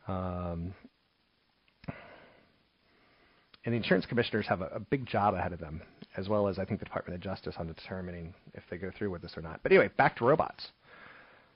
Um, 0.08 0.74
and 3.66 3.74
the 3.74 3.78
insurance 3.78 4.06
commissioners 4.06 4.46
have 4.48 4.62
a, 4.62 4.68
a, 4.68 4.80
big 4.80 5.06
job 5.06 5.34
ahead 5.34 5.52
of 5.52 5.60
them, 5.60 5.82
as 6.18 6.30
well 6.30 6.48
as 6.48 6.60
I 6.60 6.66
think 6.66 6.80
the 6.80 6.86
Department 6.86 7.16
of 7.16 7.22
Justice 7.22 7.56
on 7.58 7.68
determining 7.68 8.34
if 8.54 8.64
they 8.70 8.78
go 8.78 8.92
through 8.96 9.10
with 9.10 9.22
this 9.22 9.36
or 9.36 9.42
not. 9.42 9.60
But 9.64 9.72
anyway, 9.72 9.90
back 9.98 10.16
to 10.18 10.26
robots. 10.26 10.68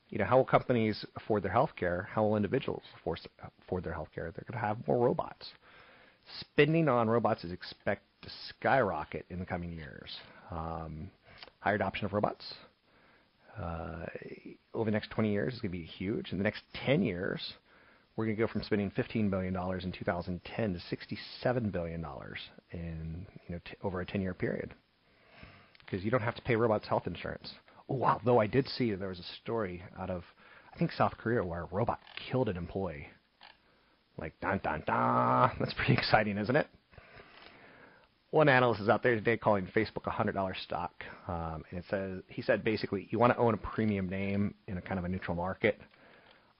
You 0.09 0.17
know, 0.17 0.25
how 0.25 0.37
will 0.37 0.45
companies 0.45 1.05
afford 1.15 1.43
their 1.43 1.51
health 1.51 1.71
care? 1.75 2.09
How 2.11 2.23
will 2.23 2.35
individuals 2.35 2.81
afford 2.97 3.83
their 3.83 3.93
health 3.93 4.09
care? 4.13 4.31
They're 4.31 4.45
going 4.49 4.59
to 4.59 4.67
have 4.67 4.87
more 4.87 4.97
robots. 4.97 5.51
Spending 6.39 6.89
on 6.89 7.07
robots 7.07 7.43
is 7.43 7.51
expected 7.51 8.05
to 8.23 8.29
skyrocket 8.49 9.25
in 9.29 9.39
the 9.39 9.45
coming 9.45 9.71
years. 9.71 10.17
Um, 10.51 11.11
higher 11.59 11.75
adoption 11.75 12.05
of 12.05 12.13
robots 12.13 12.53
uh, 13.61 14.05
over 14.73 14.85
the 14.85 14.91
next 14.93 15.11
20 15.11 15.31
years 15.31 15.53
is 15.53 15.59
going 15.59 15.71
to 15.71 15.77
be 15.77 15.85
huge. 15.85 16.31
In 16.31 16.39
the 16.39 16.43
next 16.43 16.63
10 16.85 17.03
years, 17.03 17.53
we're 18.19 18.25
going 18.25 18.35
to 18.35 18.43
go 18.43 18.51
from 18.51 18.63
spending 18.63 18.91
$15 18.91 19.29
billion 19.29 19.55
in 19.55 19.91
2010 19.93 20.73
to 20.73 20.95
$67 21.47 21.71
billion 21.71 22.05
in 22.73 23.25
you 23.47 23.55
know 23.55 23.61
t- 23.63 23.77
over 23.81 24.01
a 24.01 24.05
10-year 24.05 24.33
period. 24.33 24.73
Because 25.85 26.03
you 26.03 26.11
don't 26.11 26.21
have 26.21 26.35
to 26.35 26.41
pay 26.41 26.57
robots 26.57 26.85
health 26.85 27.07
insurance. 27.07 27.49
Oh 27.87 27.95
wow! 27.95 28.19
Though 28.25 28.41
I 28.41 28.45
did 28.45 28.67
see 28.67 28.93
there 28.93 29.07
was 29.07 29.19
a 29.19 29.41
story 29.41 29.81
out 29.97 30.09
of 30.09 30.25
I 30.73 30.77
think 30.77 30.91
South 30.91 31.13
Korea 31.17 31.45
where 31.45 31.61
a 31.61 31.67
robot 31.71 32.01
killed 32.29 32.49
an 32.49 32.57
employee. 32.57 33.07
Like 34.17 34.33
dun 34.41 34.59
dun 34.65 34.83
dun. 34.85 35.51
That's 35.57 35.73
pretty 35.73 35.93
exciting, 35.97 36.37
isn't 36.37 36.55
it? 36.57 36.67
One 38.31 38.49
analyst 38.49 38.81
is 38.81 38.89
out 38.89 39.01
there 39.01 39.15
today 39.15 39.37
calling 39.37 39.65
Facebook 39.73 40.07
a 40.07 40.11
hundred 40.11 40.33
dollar 40.33 40.57
stock, 40.65 40.91
um, 41.29 41.63
and 41.69 41.79
it 41.79 41.85
says 41.89 42.21
he 42.27 42.41
said 42.41 42.65
basically 42.65 43.07
you 43.11 43.17
want 43.17 43.31
to 43.31 43.39
own 43.39 43.53
a 43.53 43.57
premium 43.57 44.09
name 44.09 44.55
in 44.67 44.77
a 44.77 44.81
kind 44.81 44.99
of 44.99 45.05
a 45.05 45.07
neutral 45.07 45.37
market 45.37 45.79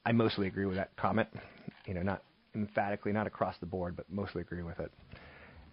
I 0.10 0.12
mostly 0.12 0.48
agree 0.48 0.66
with 0.66 0.76
that 0.78 0.90
comment. 0.98 1.30
You 1.86 1.94
know, 1.94 2.02
not 2.02 2.24
emphatically, 2.56 3.14
not 3.14 3.28
across 3.28 3.56
the 3.60 3.68
board, 3.68 3.96
but 3.96 4.08
mostly 4.10 4.42
agree 4.42 4.64
with 4.64 4.80
it. 4.80 4.92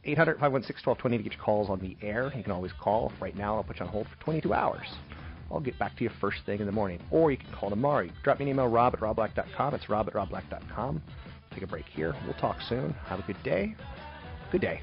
800 0.04 0.34
516 0.34 0.86
1220 0.86 1.16
to 1.16 1.22
get 1.22 1.32
your 1.32 1.42
calls 1.42 1.70
on 1.70 1.80
the 1.80 1.96
air. 2.06 2.30
You 2.36 2.42
can 2.42 2.52
always 2.52 2.72
call. 2.78 3.10
Right 3.18 3.34
now, 3.34 3.56
I'll 3.56 3.64
put 3.64 3.80
you 3.80 3.86
on 3.86 3.90
hold 3.90 4.06
for 4.08 4.22
22 4.22 4.52
hours. 4.52 4.86
I'll 5.50 5.60
get 5.60 5.78
back 5.78 5.96
to 5.96 6.04
you 6.04 6.10
first 6.20 6.40
thing 6.44 6.60
in 6.60 6.66
the 6.66 6.72
morning. 6.72 7.00
Or 7.10 7.30
you 7.30 7.38
can 7.38 7.50
call 7.50 7.70
tomorrow. 7.70 8.02
You 8.02 8.10
drop 8.22 8.38
me 8.38 8.44
an 8.44 8.50
email, 8.50 8.68
rob 8.68 8.92
at 8.92 9.00
robblack.com. 9.00 9.74
It's 9.74 9.88
rob 9.88 10.06
at 10.06 10.12
robblack.com. 10.12 11.02
Take 11.52 11.62
a 11.62 11.66
break 11.66 11.86
here. 11.86 12.14
We'll 12.26 12.34
talk 12.34 12.58
soon. 12.68 12.92
Have 13.06 13.20
a 13.20 13.22
good 13.22 13.42
day. 13.42 13.74
Good 14.52 14.60
day. 14.60 14.82